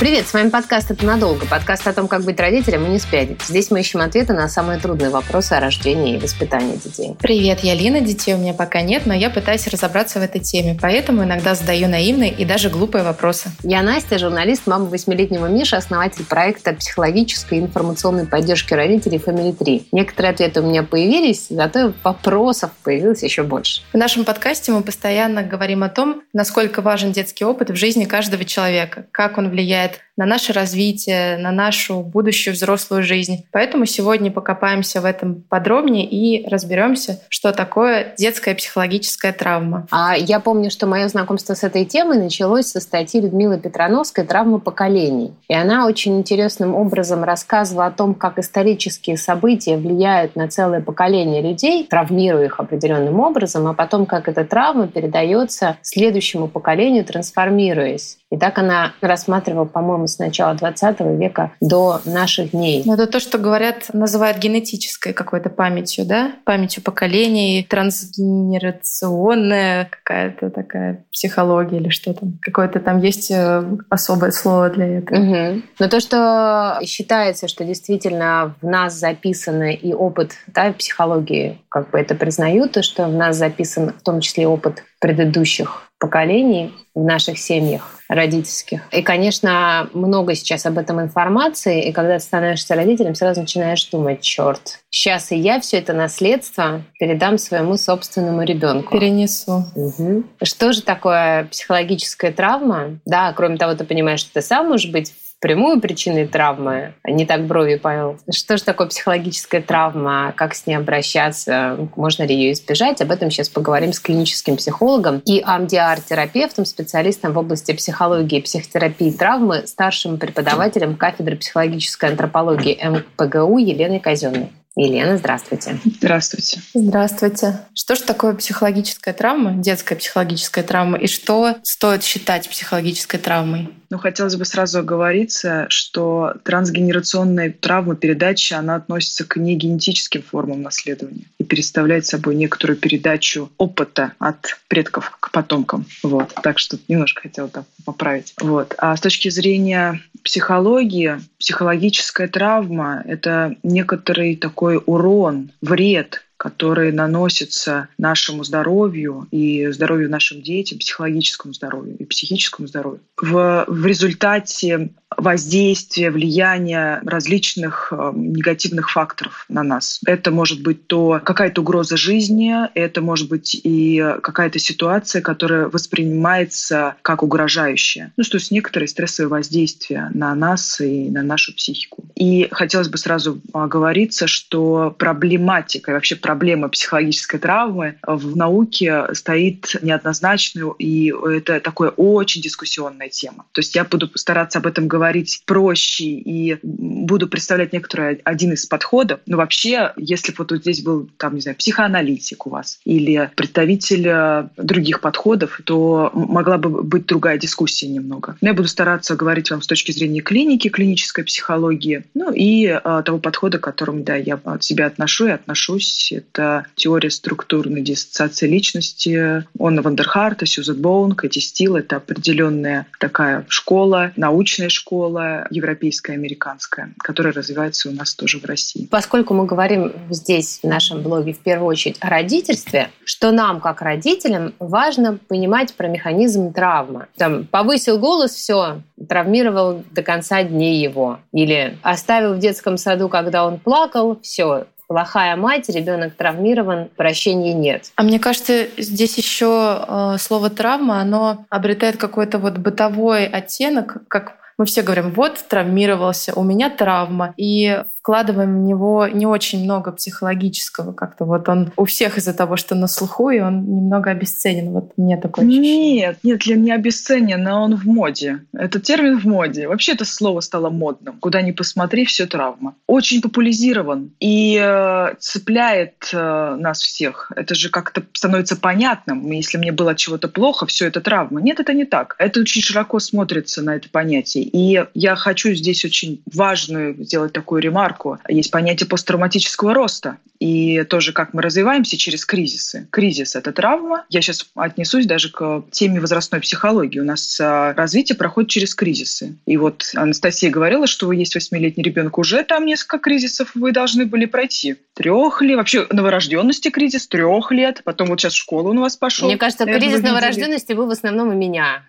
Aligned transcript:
Привет, 0.00 0.26
с 0.26 0.34
вами 0.34 0.50
подкаст 0.50 0.90
«Это 0.90 1.06
надолго». 1.06 1.46
Подкаст 1.46 1.86
о 1.86 1.92
том, 1.92 2.08
как 2.08 2.24
быть 2.24 2.40
родителем 2.40 2.84
и 2.84 2.88
не 2.88 2.98
спятить. 2.98 3.40
Здесь 3.42 3.70
мы 3.70 3.78
ищем 3.78 4.00
ответы 4.00 4.32
на 4.32 4.48
самые 4.48 4.80
трудные 4.80 5.08
вопросы 5.08 5.52
о 5.52 5.60
рождении 5.60 6.16
и 6.16 6.18
воспитании 6.18 6.74
детей. 6.74 7.14
Привет, 7.20 7.60
я 7.60 7.76
Лина. 7.76 8.00
Детей 8.00 8.34
у 8.34 8.38
меня 8.38 8.54
пока 8.54 8.82
нет, 8.82 9.06
но 9.06 9.14
я 9.14 9.30
пытаюсь 9.30 9.68
разобраться 9.68 10.18
в 10.18 10.22
этой 10.22 10.40
теме, 10.40 10.76
поэтому 10.82 11.22
иногда 11.22 11.54
задаю 11.54 11.86
наивные 11.86 12.32
и 12.32 12.44
даже 12.44 12.70
глупые 12.70 13.04
вопросы. 13.04 13.50
Я 13.62 13.82
Настя, 13.82 14.18
журналист, 14.18 14.66
мама 14.66 14.86
восьмилетнего 14.86 15.46
Миши, 15.46 15.76
основатель 15.76 16.24
проекта 16.24 16.72
психологической 16.72 17.58
и 17.58 17.60
информационной 17.60 18.26
поддержки 18.26 18.74
родителей 18.74 19.18
Family 19.24 19.54
3. 19.56 19.88
Некоторые 19.92 20.32
ответы 20.32 20.60
у 20.60 20.66
меня 20.66 20.82
появились, 20.82 21.46
зато 21.48 21.92
вопросов 22.02 22.72
появилось 22.82 23.22
еще 23.22 23.44
больше. 23.44 23.82
В 23.92 23.96
нашем 23.96 24.24
подкасте 24.24 24.72
мы 24.72 24.82
постоянно 24.82 25.44
говорим 25.44 25.84
о 25.84 25.88
том, 25.88 26.22
насколько 26.32 26.82
важен 26.82 27.12
детский 27.12 27.44
опыт 27.44 27.70
в 27.70 27.76
жизни 27.76 28.06
каждого 28.06 28.44
человека, 28.44 29.06
как 29.12 29.38
он 29.38 29.50
влияет 29.50 29.83
влияет 29.84 30.00
на 30.16 30.26
наше 30.26 30.52
развитие, 30.52 31.36
на 31.38 31.50
нашу 31.50 32.00
будущую 32.00 32.54
взрослую 32.54 33.02
жизнь. 33.02 33.46
Поэтому 33.50 33.84
сегодня 33.84 34.30
покопаемся 34.30 35.00
в 35.00 35.04
этом 35.04 35.42
подробнее 35.42 36.08
и 36.08 36.48
разберемся, 36.48 37.20
что 37.28 37.52
такое 37.52 38.14
детская 38.16 38.54
психологическая 38.54 39.32
травма. 39.32 39.88
А 39.90 40.14
я 40.16 40.38
помню, 40.38 40.70
что 40.70 40.86
мое 40.86 41.08
знакомство 41.08 41.54
с 41.54 41.64
этой 41.64 41.84
темой 41.84 42.18
началось 42.18 42.66
со 42.66 42.80
статьи 42.80 43.20
Людмилы 43.20 43.58
Петрановской 43.58 44.24
«Травма 44.24 44.60
поколений». 44.60 45.32
И 45.48 45.54
она 45.54 45.86
очень 45.86 46.16
интересным 46.18 46.76
образом 46.76 47.24
рассказывала 47.24 47.86
о 47.86 47.90
том, 47.90 48.14
как 48.14 48.38
исторические 48.38 49.16
события 49.16 49.76
влияют 49.76 50.36
на 50.36 50.48
целое 50.48 50.80
поколение 50.80 51.42
людей, 51.42 51.88
травмируя 51.90 52.44
их 52.44 52.60
определенным 52.60 53.18
образом, 53.18 53.66
а 53.66 53.74
потом 53.74 54.06
как 54.06 54.28
эта 54.28 54.44
травма 54.44 54.86
передается 54.86 55.76
следующему 55.82 56.46
поколению, 56.46 57.04
трансформируясь. 57.04 58.18
И 58.34 58.36
так 58.36 58.58
она 58.58 58.92
рассматривала, 59.00 59.64
по-моему, 59.64 60.08
с 60.08 60.18
начала 60.18 60.54
20 60.54 61.00
века 61.18 61.52
до 61.60 62.00
наших 62.04 62.50
дней. 62.50 62.82
Но 62.84 62.94
это 62.94 63.06
то, 63.06 63.20
что 63.20 63.38
говорят, 63.38 63.90
называют 63.92 64.38
генетической 64.38 65.12
какой-то 65.12 65.50
памятью, 65.50 66.04
да? 66.04 66.32
Памятью 66.44 66.82
поколений, 66.82 67.64
трансгенерационная 67.70 69.88
какая-то 69.88 70.50
такая 70.50 71.04
психология 71.12 71.76
или 71.76 71.90
что 71.90 72.12
там. 72.12 72.40
Какое-то 72.42 72.80
там 72.80 72.98
есть 72.98 73.30
э, 73.30 73.62
особое 73.88 74.32
слово 74.32 74.70
для 74.70 74.98
этого. 74.98 75.20
Угу. 75.20 75.62
Но 75.78 75.88
то, 75.88 76.00
что 76.00 76.80
считается, 76.82 77.46
что 77.46 77.64
действительно 77.64 78.56
в 78.60 78.66
нас 78.66 78.94
записано 78.94 79.70
и 79.72 79.92
опыт 79.92 80.32
да, 80.48 80.72
психологии, 80.72 81.60
как 81.68 81.90
бы 81.90 82.00
это 82.00 82.16
признают, 82.16 82.72
то, 82.72 82.82
что 82.82 83.06
в 83.06 83.14
нас 83.14 83.36
записан 83.36 83.92
в 83.92 84.02
том 84.02 84.20
числе 84.20 84.48
опыт 84.48 84.82
предыдущих 85.04 85.82
поколений 85.98 86.72
в 86.94 87.04
наших 87.04 87.38
семьях 87.38 88.00
родительских. 88.08 88.80
И, 88.90 89.02
конечно, 89.02 89.90
много 89.92 90.34
сейчас 90.34 90.64
об 90.64 90.78
этом 90.78 90.98
информации, 90.98 91.88
и 91.88 91.92
когда 91.92 92.14
ты 92.18 92.24
становишься 92.24 92.74
родителем, 92.74 93.14
сразу 93.14 93.42
начинаешь 93.42 93.84
думать, 93.90 94.22
черт, 94.22 94.80
сейчас 94.88 95.30
и 95.30 95.36
я 95.36 95.60
все 95.60 95.76
это 95.78 95.92
наследство 95.92 96.80
передам 96.98 97.36
своему 97.36 97.76
собственному 97.76 98.44
ребенку. 98.44 98.98
Перенесу. 98.98 99.66
Угу. 99.74 100.24
Что 100.42 100.72
же 100.72 100.80
такое 100.80 101.44
психологическая 101.50 102.32
травма? 102.32 102.98
Да, 103.04 103.30
кроме 103.34 103.58
того, 103.58 103.74
ты 103.74 103.84
понимаешь, 103.84 104.20
что 104.20 104.32
ты 104.32 104.40
сам 104.40 104.68
можешь 104.68 104.90
быть 104.90 105.12
прямую 105.44 105.78
причиной 105.78 106.26
травмы, 106.26 106.94
а 107.02 107.10
не 107.10 107.26
так 107.26 107.44
брови 107.44 107.74
повел. 107.74 108.18
Что 108.32 108.56
же 108.56 108.64
такое 108.64 108.86
психологическая 108.86 109.60
травма, 109.60 110.32
как 110.34 110.54
с 110.54 110.66
ней 110.66 110.74
обращаться, 110.74 111.76
можно 111.96 112.22
ли 112.22 112.34
ее 112.34 112.52
избежать? 112.52 113.02
Об 113.02 113.10
этом 113.10 113.30
сейчас 113.30 113.50
поговорим 113.50 113.92
с 113.92 114.00
клиническим 114.00 114.56
психологом 114.56 115.18
и 115.18 115.42
АМДР-терапевтом, 115.44 116.64
специалистом 116.64 117.34
в 117.34 117.38
области 117.38 117.72
психологии 117.72 118.38
и 118.38 118.40
психотерапии 118.40 119.10
травмы, 119.10 119.66
старшим 119.66 120.16
преподавателем 120.16 120.96
кафедры 120.96 121.36
психологической 121.36 122.08
антропологии 122.08 122.80
МПГУ 122.82 123.58
Еленой 123.58 124.00
Казенной. 124.00 124.50
Елена, 124.76 125.16
здравствуйте. 125.18 125.78
Здравствуйте. 125.84 126.60
Здравствуйте. 126.74 127.60
Что 127.74 127.94
же 127.94 128.02
такое 128.02 128.34
психологическая 128.34 129.14
травма, 129.14 129.52
детская 129.52 129.94
психологическая 129.94 130.64
травма, 130.64 130.98
и 130.98 131.06
что 131.06 131.54
стоит 131.62 132.02
считать 132.02 132.48
психологической 132.48 133.20
травмой? 133.20 133.68
Ну, 133.94 134.00
хотелось 134.00 134.34
бы 134.34 134.44
сразу 134.44 134.80
оговориться, 134.80 135.66
что 135.68 136.34
трансгенерационная 136.42 137.52
травма 137.52 137.94
передачи, 137.94 138.52
она 138.52 138.74
относится 138.74 139.24
к 139.24 139.36
негенетическим 139.36 140.20
формам 140.20 140.62
наследования 140.62 141.26
и 141.38 141.44
представляет 141.44 142.04
собой 142.04 142.34
некоторую 142.34 142.76
передачу 142.76 143.52
опыта 143.56 144.14
от 144.18 144.58
предков 144.66 145.16
к 145.20 145.30
потомкам. 145.30 145.86
Вот. 146.02 146.34
Так 146.42 146.58
что 146.58 146.76
немножко 146.88 147.22
хотела 147.22 147.46
так 147.46 147.66
поправить. 147.84 148.34
Вот. 148.40 148.74
А 148.78 148.96
с 148.96 149.00
точки 149.00 149.28
зрения 149.28 150.00
психологии, 150.24 151.20
психологическая 151.38 152.26
травма— 152.26 153.00
это 153.06 153.54
некоторый 153.62 154.34
такой 154.34 154.82
урон, 154.84 155.52
вред, 155.62 156.23
который 156.44 156.92
наносится 156.92 157.88
нашему 157.96 158.44
здоровью 158.44 159.26
и 159.30 159.68
здоровью 159.68 160.10
нашим 160.10 160.42
детям, 160.42 160.78
психологическому 160.78 161.54
здоровью 161.54 161.96
и 161.96 162.04
психическому 162.04 162.68
здоровью. 162.68 163.00
В, 163.16 163.64
в 163.66 163.86
результате 163.86 164.90
воздействия, 165.16 166.10
влияния 166.10 167.00
различных 167.06 167.92
э, 167.92 168.12
негативных 168.14 168.90
факторов 168.90 169.46
на 169.48 169.62
нас. 169.62 170.00
Это 170.04 170.30
может 170.32 170.60
быть 170.60 170.86
то 170.86 171.20
какая-то 171.24 171.62
угроза 171.62 171.96
жизни, 171.96 172.52
это 172.74 173.00
может 173.00 173.28
быть 173.28 173.58
и 173.62 174.04
какая-то 174.22 174.58
ситуация, 174.58 175.22
которая 175.22 175.68
воспринимается 175.68 176.96
как 177.00 177.22
угрожающая. 177.22 178.12
Ну, 178.16 178.24
то 178.24 178.36
есть 178.36 178.50
некоторые 178.50 178.88
стрессовые 178.88 179.30
воздействия 179.30 180.10
на 180.12 180.34
нас 180.34 180.80
и 180.80 181.08
на 181.08 181.22
нашу 181.22 181.54
психику. 181.54 182.04
И 182.16 182.48
хотелось 182.50 182.88
бы 182.88 182.98
сразу 182.98 183.40
оговориться, 183.52 184.26
что 184.26 184.94
проблематика 184.98 185.92
и 185.92 185.94
вообще 185.94 186.16
проблема 186.16 186.33
психологической 186.68 187.40
травмы 187.40 187.96
в 188.02 188.36
науке 188.36 189.06
стоит 189.12 189.76
неоднозначно, 189.82 190.72
и 190.78 191.12
это 191.12 191.60
такая 191.60 191.90
очень 191.90 192.42
дискуссионная 192.42 193.08
тема. 193.08 193.46
То 193.52 193.60
есть 193.60 193.74
я 193.74 193.84
буду 193.84 194.10
стараться 194.14 194.58
об 194.58 194.66
этом 194.66 194.88
говорить 194.88 195.04
говорить 195.04 195.42
проще 195.46 196.04
и 196.04 196.58
буду 196.62 197.28
представлять 197.28 197.72
некоторый 197.72 198.20
один 198.24 198.52
из 198.52 198.66
подходов. 198.66 199.20
Но 199.26 199.36
вообще, 199.36 199.92
если 199.96 200.32
бы 200.32 200.38
вот 200.38 200.52
здесь 200.60 200.82
был, 200.82 201.08
там, 201.18 201.34
не 201.34 201.40
знаю, 201.40 201.56
психоаналитик 201.56 202.46
у 202.46 202.50
вас 202.50 202.80
или 202.84 203.30
представитель 203.36 204.08
э, 204.08 204.48
других 204.56 205.00
подходов, 205.00 205.60
то 205.64 206.10
могла 206.14 206.58
бы 206.58 206.82
быть 206.82 207.06
другая 207.06 207.38
дискуссия 207.38 207.88
немного. 207.88 208.36
Но 208.40 208.48
я 208.48 208.54
буду 208.54 208.68
стараться 208.68 209.14
говорить 209.14 209.50
вам 209.50 209.62
с 209.62 209.66
точки 209.66 209.92
зрения 209.92 210.20
клиники, 210.20 210.68
клинической 210.68 211.24
психологии, 211.24 212.04
ну 212.14 212.32
и 212.32 212.66
э, 212.66 213.02
того 213.04 213.18
подхода, 213.18 213.58
к 213.58 213.62
которому 213.62 214.02
да, 214.02 214.16
я 214.16 214.40
от 214.44 214.64
себя 214.64 214.86
отношу 214.86 215.26
и 215.26 215.30
отношусь. 215.30 216.12
Это 216.30 216.66
теория 216.74 217.10
структурной 217.10 217.82
диссоциации 217.82 218.48
личности 218.48 219.44
Онна 219.58 219.82
Вандерхарта, 219.82 220.46
Сьюзет 220.46 220.78
Боун, 220.78 221.14
Кэти 221.14 221.38
Стил. 221.38 221.76
Это 221.76 221.96
определенная 221.96 222.86
такая 222.98 223.44
школа, 223.48 224.12
научная 224.16 224.68
школа 224.68 225.46
европейская, 225.50 226.14
американская, 226.14 226.92
которая 226.98 227.32
развивается 227.32 227.88
у 227.88 227.92
нас 227.92 228.14
тоже 228.14 228.38
в 228.38 228.44
России. 228.44 228.86
Поскольку 228.90 229.34
мы 229.34 229.46
говорим 229.46 229.92
здесь, 230.10 230.60
в 230.62 230.66
нашем 230.66 231.02
блоге, 231.02 231.32
в 231.32 231.38
первую 231.38 231.68
очередь 231.68 231.96
о 232.00 232.08
родительстве, 232.08 232.90
что 233.04 233.30
нам, 233.30 233.60
как 233.60 233.82
родителям, 233.82 234.54
важно 234.58 235.18
понимать 235.28 235.74
про 235.74 235.88
механизм 235.88 236.52
травмы. 236.52 237.06
Там, 237.16 237.46
повысил 237.46 237.98
голос, 237.98 238.32
все, 238.32 238.82
травмировал 239.08 239.84
до 239.90 240.02
конца 240.02 240.42
дней 240.42 240.82
его. 240.82 241.20
Или 241.32 241.78
оставил 241.82 242.34
в 242.34 242.38
детском 242.38 242.76
саду, 242.76 243.08
когда 243.08 243.46
он 243.46 243.58
плакал, 243.58 244.18
все, 244.22 244.66
плохая 244.86 245.36
мать, 245.36 245.68
ребенок 245.68 246.14
травмирован, 246.14 246.88
прощения 246.96 247.54
нет. 247.54 247.92
А 247.96 248.02
мне 248.02 248.18
кажется, 248.18 248.66
здесь 248.76 249.16
еще 249.18 249.84
э, 249.86 250.16
слово 250.18 250.50
травма, 250.50 251.00
оно 251.00 251.46
обретает 251.48 251.96
какой-то 251.96 252.38
вот 252.38 252.58
бытовой 252.58 253.26
оттенок, 253.26 253.96
как 254.08 254.43
мы 254.58 254.66
все 254.66 254.82
говорим, 254.82 255.12
вот 255.12 255.44
травмировался, 255.48 256.32
у 256.34 256.42
меня 256.42 256.70
травма, 256.70 257.34
и 257.36 257.82
вкладываем 257.98 258.60
в 258.60 258.66
него 258.66 259.06
не 259.08 259.24
очень 259.24 259.64
много 259.64 259.90
психологического, 259.90 260.92
как-то 260.92 261.24
вот 261.24 261.48
он 261.48 261.72
у 261.76 261.86
всех 261.86 262.18
из-за 262.18 262.34
того, 262.34 262.56
что 262.56 262.74
на 262.74 262.86
слуху, 262.86 263.30
и 263.30 263.40
он 263.40 263.64
немного 263.64 264.10
обесценен. 264.10 264.72
Вот 264.72 264.92
мне 264.98 265.16
такое 265.16 265.46
ощущение. 265.46 265.94
Нет, 265.94 266.18
нет, 266.22 266.40
для 266.40 266.56
не 266.56 266.70
обесценен, 266.70 267.42
но 267.42 267.64
он 267.64 267.76
в 267.76 267.86
моде. 267.86 268.44
Этот 268.52 268.82
термин 268.82 269.18
в 269.18 269.24
моде. 269.24 269.68
Вообще 269.68 269.92
это 269.92 270.04
слово 270.04 270.40
стало 270.40 270.68
модным. 270.68 271.18
Куда 271.18 271.40
ни 271.40 271.52
посмотри, 271.52 272.04
все 272.04 272.26
травма. 272.26 272.74
Очень 272.86 273.22
популяризирован 273.22 274.12
и 274.20 274.60
э, 274.62 275.14
цепляет 275.18 276.10
э, 276.12 276.56
нас 276.56 276.80
всех. 276.80 277.32
Это 277.34 277.54
же 277.54 277.70
как-то 277.70 278.02
становится 278.12 278.56
понятным. 278.56 279.30
Если 279.30 279.56
мне 279.56 279.72
было 279.72 279.94
чего-то 279.94 280.28
плохо, 280.28 280.66
все 280.66 280.86
это 280.86 281.00
травма. 281.00 281.40
Нет, 281.40 281.58
это 281.58 281.72
не 281.72 281.86
так. 281.86 282.16
Это 282.18 282.40
очень 282.40 282.60
широко 282.60 282.98
смотрится 282.98 283.62
на 283.62 283.76
это 283.76 283.88
понятие. 283.88 284.43
И 284.52 284.84
я 284.94 285.16
хочу 285.16 285.52
здесь 285.54 285.84
очень 285.84 286.22
важную 286.32 287.02
сделать 287.04 287.32
такую 287.32 287.62
ремарку. 287.62 288.18
Есть 288.28 288.50
понятие 288.50 288.88
посттравматического 288.88 289.74
роста. 289.74 290.18
И 290.40 290.82
тоже 290.84 291.12
как 291.12 291.32
мы 291.32 291.42
развиваемся 291.42 291.96
через 291.96 292.26
кризисы. 292.26 292.88
Кризис— 292.90 293.34
это 293.36 293.52
травма. 293.52 294.04
Я 294.10 294.20
сейчас 294.20 294.46
отнесусь 294.54 295.06
даже 295.06 295.30
к 295.30 295.64
теме 295.70 296.00
возрастной 296.00 296.40
психологии. 296.40 296.98
У 296.98 297.04
нас 297.04 297.40
а, 297.40 297.72
развитие 297.74 298.16
проходит 298.16 298.50
через 298.50 298.74
кризисы. 298.74 299.36
И 299.46 299.56
вот 299.56 299.92
Анастасия 299.94 300.50
говорила, 300.50 300.86
что 300.86 301.06
вы 301.06 301.16
есть 301.16 301.34
восьмилетний 301.34 301.84
ребенок, 301.84 302.18
уже 302.18 302.42
там 302.44 302.66
несколько 302.66 302.98
кризисов 302.98 303.52
вы 303.54 303.72
должны 303.72 304.06
были 304.06 304.26
пройти. 304.26 304.76
Трех 304.94 305.40
лет, 305.40 305.56
вообще 305.56 305.86
новорожденности 305.90 306.68
кризис 306.68 307.06
трех 307.06 307.50
лет, 307.50 307.82
потом 307.84 308.08
вот 308.08 308.20
сейчас 308.20 308.34
в 308.34 308.38
школу 308.38 308.74
у 308.74 308.80
вас 308.80 308.96
пошел. 308.96 309.28
Мне 309.28 309.38
кажется, 309.38 309.64
кризис 309.64 310.02
новорожденности 310.02 310.72
был 310.72 310.86
в 310.86 310.90
основном 310.90 311.28
у 311.28 311.34
меня. 311.34 311.84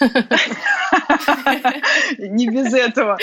Не 2.18 2.48
без 2.48 2.72
этого. 2.72 3.18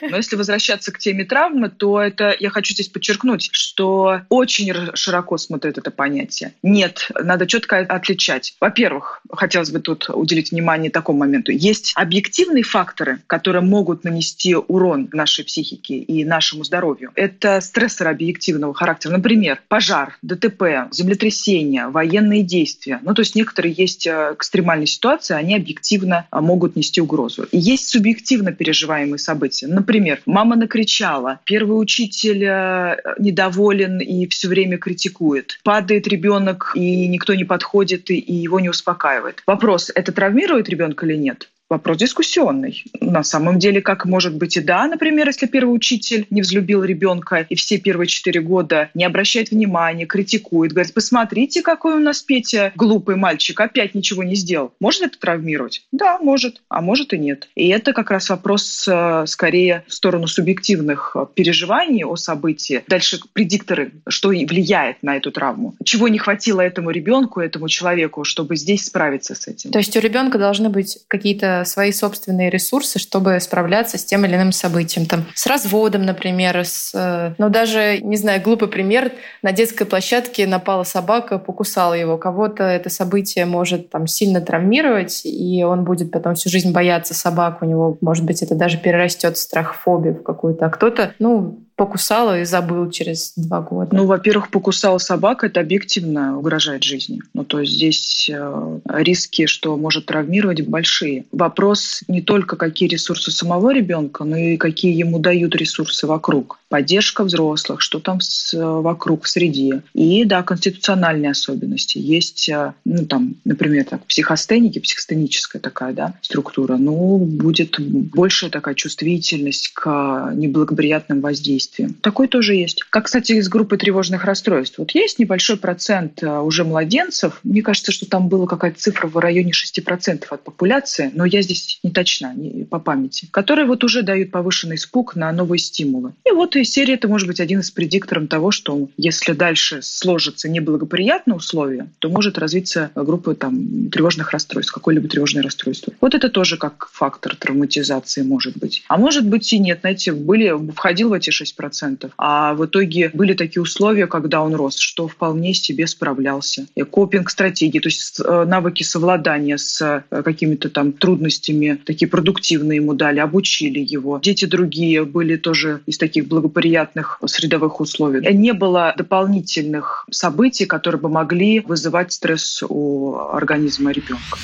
Но 0.00 0.16
если 0.16 0.36
возвращаться 0.36 0.92
к 0.92 0.98
теме 0.98 1.24
травмы, 1.24 1.70
то 1.70 2.00
это 2.00 2.34
я 2.38 2.50
хочу 2.50 2.74
здесь 2.74 2.88
подчеркнуть, 2.88 3.48
что 3.52 4.22
очень 4.28 4.72
широко 4.94 5.36
смотрит 5.38 5.78
это 5.78 5.90
понятие. 5.90 6.52
Нет, 6.62 7.10
надо 7.18 7.46
четко 7.46 7.78
отличать. 7.78 8.56
Во-первых, 8.60 9.22
хотелось 9.32 9.70
бы 9.70 9.80
тут 9.80 10.08
уделить 10.10 10.52
внимание 10.52 10.90
такому 10.90 11.20
моменту. 11.20 11.52
Есть 11.52 11.92
объективные 11.96 12.62
факторы, 12.62 13.20
которые 13.26 13.62
могут 13.62 14.04
нанести 14.04 14.54
урон 14.54 15.08
нашей 15.12 15.44
психике 15.44 15.98
и 15.98 16.24
нашему 16.24 16.64
здоровью. 16.64 17.12
Это 17.14 17.60
стрессоры 17.60 18.10
объективного 18.10 18.74
характера. 18.74 19.12
Например, 19.12 19.60
пожар, 19.68 20.18
ДТП, 20.22 20.88
землетрясение, 20.90 21.88
военные 21.88 22.42
действия. 22.42 23.00
Ну, 23.02 23.14
то 23.14 23.22
есть 23.22 23.34
некоторые 23.34 23.72
есть 23.72 24.06
э, 24.06 24.34
экстремальные 24.34 24.86
ситуации, 24.86 25.34
они 25.34 25.56
объективно 25.56 26.26
э, 26.30 26.40
могут 26.40 26.76
нести 26.76 27.00
угрозу. 27.00 27.44
И 27.44 27.58
есть 27.58 27.88
субъективно 28.18 28.52
переживаемые 28.52 29.18
события. 29.18 29.68
Например, 29.68 30.20
мама 30.26 30.56
накричала, 30.56 31.38
первый 31.44 31.80
учитель 31.80 32.44
э, 32.44 32.96
недоволен 33.18 33.98
и 34.00 34.26
все 34.26 34.48
время 34.48 34.78
критикует. 34.78 35.60
Падает 35.62 36.08
ребенок, 36.08 36.72
и 36.74 37.06
никто 37.06 37.34
не 37.34 37.44
подходит, 37.44 38.10
и 38.10 38.16
его 38.16 38.60
не 38.60 38.68
успокаивает. 38.68 39.42
Вопрос, 39.46 39.90
это 39.94 40.12
травмирует 40.12 40.68
ребенка 40.68 41.06
или 41.06 41.16
нет? 41.16 41.48
Вопрос 41.68 41.98
дискуссионный. 41.98 42.84
На 43.00 43.22
самом 43.22 43.58
деле, 43.58 43.80
как 43.80 44.04
может 44.04 44.34
быть 44.34 44.56
и 44.56 44.60
да, 44.60 44.86
например, 44.86 45.26
если 45.26 45.46
первый 45.46 45.74
учитель 45.74 46.26
не 46.30 46.42
взлюбил 46.42 46.84
ребенка 46.84 47.46
и 47.48 47.54
все 47.54 47.78
первые 47.78 48.08
четыре 48.08 48.40
года 48.40 48.90
не 48.94 49.04
обращает 49.04 49.50
внимания, 49.50 50.06
критикует, 50.06 50.72
говорит, 50.72 50.94
посмотрите, 50.94 51.62
какой 51.62 51.94
у 51.94 52.00
нас 52.00 52.22
Петя 52.22 52.72
глупый 52.74 53.16
мальчик, 53.16 53.60
опять 53.60 53.94
ничего 53.94 54.22
не 54.22 54.34
сделал. 54.34 54.72
Может 54.80 55.02
это 55.02 55.18
травмировать? 55.18 55.82
Да, 55.92 56.18
может, 56.18 56.62
а 56.68 56.80
может 56.80 57.12
и 57.12 57.18
нет. 57.18 57.48
И 57.54 57.68
это 57.68 57.92
как 57.92 58.10
раз 58.10 58.30
вопрос 58.30 58.86
э, 58.88 59.24
скорее 59.26 59.84
в 59.86 59.94
сторону 59.94 60.26
субъективных 60.26 61.16
переживаний 61.34 62.04
о 62.04 62.16
событии. 62.16 62.82
Дальше 62.88 63.20
предикторы, 63.32 63.92
что 64.08 64.28
влияет 64.28 65.02
на 65.02 65.16
эту 65.16 65.30
травму. 65.32 65.74
Чего 65.84 66.08
не 66.08 66.18
хватило 66.18 66.60
этому 66.60 66.90
ребенку, 66.90 67.40
этому 67.40 67.68
человеку, 67.68 68.24
чтобы 68.24 68.56
здесь 68.56 68.86
справиться 68.86 69.34
с 69.34 69.48
этим. 69.48 69.70
То 69.70 69.78
есть 69.78 69.96
у 69.96 70.00
ребенка 70.00 70.38
должны 70.38 70.68
быть 70.68 70.98
какие-то 71.08 71.57
свои 71.64 71.92
собственные 71.92 72.50
ресурсы, 72.50 72.98
чтобы 72.98 73.38
справляться 73.40 73.98
с 73.98 74.04
тем 74.04 74.24
или 74.24 74.34
иным 74.34 74.52
событием. 74.52 75.06
Там, 75.06 75.26
с 75.34 75.46
разводом, 75.46 76.02
например, 76.02 76.58
с, 76.58 76.92
э, 76.94 77.34
ну 77.38 77.48
даже, 77.48 77.98
не 78.00 78.16
знаю, 78.16 78.42
глупый 78.42 78.68
пример, 78.68 79.12
на 79.42 79.52
детской 79.52 79.84
площадке 79.84 80.46
напала 80.46 80.84
собака, 80.84 81.38
покусала 81.38 81.94
его. 81.94 82.18
Кого-то 82.18 82.64
это 82.64 82.90
событие 82.90 83.46
может 83.46 83.90
там 83.90 84.06
сильно 84.06 84.40
травмировать, 84.40 85.22
и 85.24 85.62
он 85.64 85.84
будет 85.84 86.10
потом 86.10 86.34
всю 86.34 86.48
жизнь 86.50 86.72
бояться 86.72 87.14
собак. 87.14 87.62
У 87.62 87.64
него, 87.64 87.98
может 88.00 88.24
быть, 88.24 88.42
это 88.42 88.54
даже 88.54 88.78
перерастет 88.78 89.36
страх 89.36 89.74
фобию 89.74 90.14
в 90.14 90.22
какую-то. 90.22 90.66
А 90.66 90.70
кто-то, 90.70 91.14
ну, 91.18 91.60
покусала 91.78 92.40
и 92.40 92.44
забыл 92.44 92.90
через 92.90 93.32
два 93.36 93.60
года? 93.60 93.94
Ну, 93.94 94.04
во-первых, 94.04 94.50
покусала 94.50 94.98
собака, 94.98 95.46
это 95.46 95.60
объективно 95.60 96.36
угрожает 96.36 96.82
жизни. 96.82 97.20
Ну, 97.34 97.44
то 97.44 97.60
есть 97.60 97.74
здесь 97.74 98.28
э, 98.28 98.80
риски, 98.88 99.46
что 99.46 99.76
может 99.76 100.06
травмировать, 100.06 100.66
большие. 100.66 101.24
Вопрос 101.30 102.02
не 102.08 102.20
только, 102.20 102.56
какие 102.56 102.88
ресурсы 102.88 103.30
самого 103.30 103.72
ребенка, 103.72 104.24
но 104.24 104.36
и 104.36 104.56
какие 104.56 104.92
ему 104.92 105.20
дают 105.20 105.54
ресурсы 105.54 106.08
вокруг. 106.08 106.58
Поддержка 106.68 107.22
взрослых, 107.22 107.80
что 107.80 108.00
там 108.00 108.20
с, 108.20 108.52
э, 108.52 108.58
вокруг 108.60 109.24
в 109.24 109.28
среде. 109.28 109.82
И, 109.94 110.24
да, 110.24 110.42
конституциональные 110.42 111.30
особенности. 111.30 111.98
Есть, 111.98 112.48
э, 112.48 112.72
ну, 112.84 113.06
там, 113.06 113.36
например, 113.44 113.84
так, 113.84 114.04
психостеники, 114.04 114.80
психостеническая 114.80 115.62
такая, 115.62 115.92
да, 115.92 116.14
структура. 116.22 116.76
Ну, 116.76 117.18
будет 117.18 117.76
большая 117.78 118.50
такая 118.50 118.74
чувствительность 118.74 119.70
к 119.74 120.32
неблагоприятным 120.34 121.20
воздействиям 121.20 121.67
действием. 121.68 121.94
Такой 122.00 122.28
тоже 122.28 122.54
есть. 122.54 122.82
Как, 122.90 123.06
кстати, 123.06 123.32
из 123.32 123.48
группы 123.48 123.76
тревожных 123.76 124.24
расстройств. 124.24 124.78
Вот 124.78 124.92
есть 124.92 125.18
небольшой 125.18 125.56
процент 125.56 126.22
э, 126.22 126.38
уже 126.40 126.64
младенцев. 126.64 127.40
Мне 127.44 127.62
кажется, 127.62 127.92
что 127.92 128.06
там 128.06 128.28
была 128.28 128.46
какая-то 128.46 128.78
цифра 128.78 129.06
в 129.06 129.16
районе 129.16 129.52
6% 129.52 130.24
от 130.28 130.44
популяции, 130.44 131.10
но 131.14 131.24
я 131.24 131.42
здесь 131.42 131.80
не 131.82 131.90
точна, 131.90 132.32
не 132.34 132.64
по 132.64 132.78
памяти, 132.78 133.28
которые 133.30 133.66
вот 133.66 133.84
уже 133.84 134.02
дают 134.02 134.30
повышенный 134.30 134.76
испуг 134.76 135.16
на 135.16 135.32
новые 135.32 135.58
стимулы. 135.58 136.12
И 136.26 136.32
вот 136.32 136.56
и 136.56 136.64
серия 136.64 136.94
это 136.94 137.08
может 137.08 137.28
быть 137.28 137.40
один 137.40 137.60
из 137.60 137.70
предикторов 137.70 138.28
того, 138.28 138.50
что 138.50 138.88
если 138.96 139.32
дальше 139.32 139.80
сложатся 139.82 140.48
неблагоприятные 140.48 141.36
условия, 141.36 141.88
то 141.98 142.08
может 142.08 142.38
развиться 142.38 142.90
группа 142.94 143.34
там, 143.34 143.90
тревожных 143.90 144.32
расстройств, 144.32 144.72
какое-либо 144.72 145.08
тревожное 145.08 145.42
расстройство. 145.42 145.92
Вот 146.00 146.14
это 146.14 146.28
тоже 146.28 146.56
как 146.56 146.88
фактор 146.92 147.36
травматизации 147.36 148.22
может 148.22 148.56
быть. 148.56 148.84
А 148.88 148.96
может 148.96 149.26
быть 149.26 149.52
и 149.52 149.58
нет. 149.58 149.80
Знаете, 149.80 150.12
были, 150.12 150.52
входил 150.72 151.10
в 151.10 151.12
эти 151.12 151.30
6 151.30 151.56
10%. 151.58 152.10
А 152.16 152.54
в 152.54 152.66
итоге 152.66 153.10
были 153.12 153.34
такие 153.34 153.62
условия, 153.62 154.06
когда 154.06 154.42
он 154.42 154.54
рос, 154.54 154.76
что 154.76 155.08
вполне 155.08 155.54
себе 155.54 155.86
справлялся. 155.86 156.66
И 156.74 156.82
копинг-стратегии, 156.82 157.78
то 157.80 157.88
есть 157.88 158.20
э, 158.20 158.44
навыки 158.44 158.82
совладания 158.82 159.56
с 159.56 159.80
э, 160.10 160.22
какими-то 160.22 160.70
там 160.70 160.92
трудностями, 160.92 161.80
такие 161.84 162.08
продуктивные 162.08 162.76
ему 162.76 162.94
дали, 162.94 163.20
обучили 163.20 163.80
его. 163.80 164.20
Дети 164.22 164.44
другие 164.44 165.04
были 165.04 165.36
тоже 165.36 165.80
из 165.86 165.98
таких 165.98 166.28
благоприятных 166.28 167.20
средовых 167.26 167.80
условий. 167.80 168.20
Не 168.34 168.52
было 168.52 168.94
дополнительных 168.96 170.06
событий, 170.10 170.66
которые 170.66 171.00
бы 171.00 171.08
могли 171.08 171.60
вызывать 171.60 172.12
стресс 172.12 172.62
у 172.68 173.16
организма 173.16 173.92
ребенка. 173.92 174.38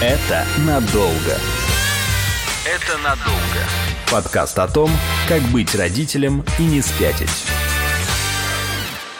Это 0.00 0.44
надолго. 0.64 1.36
Это 2.64 2.98
надолго. 2.98 3.97
Подкаст 4.10 4.58
о 4.58 4.66
том, 4.66 4.90
как 5.28 5.42
быть 5.52 5.74
родителем 5.74 6.42
и 6.58 6.62
не 6.62 6.80
спятить. 6.80 7.28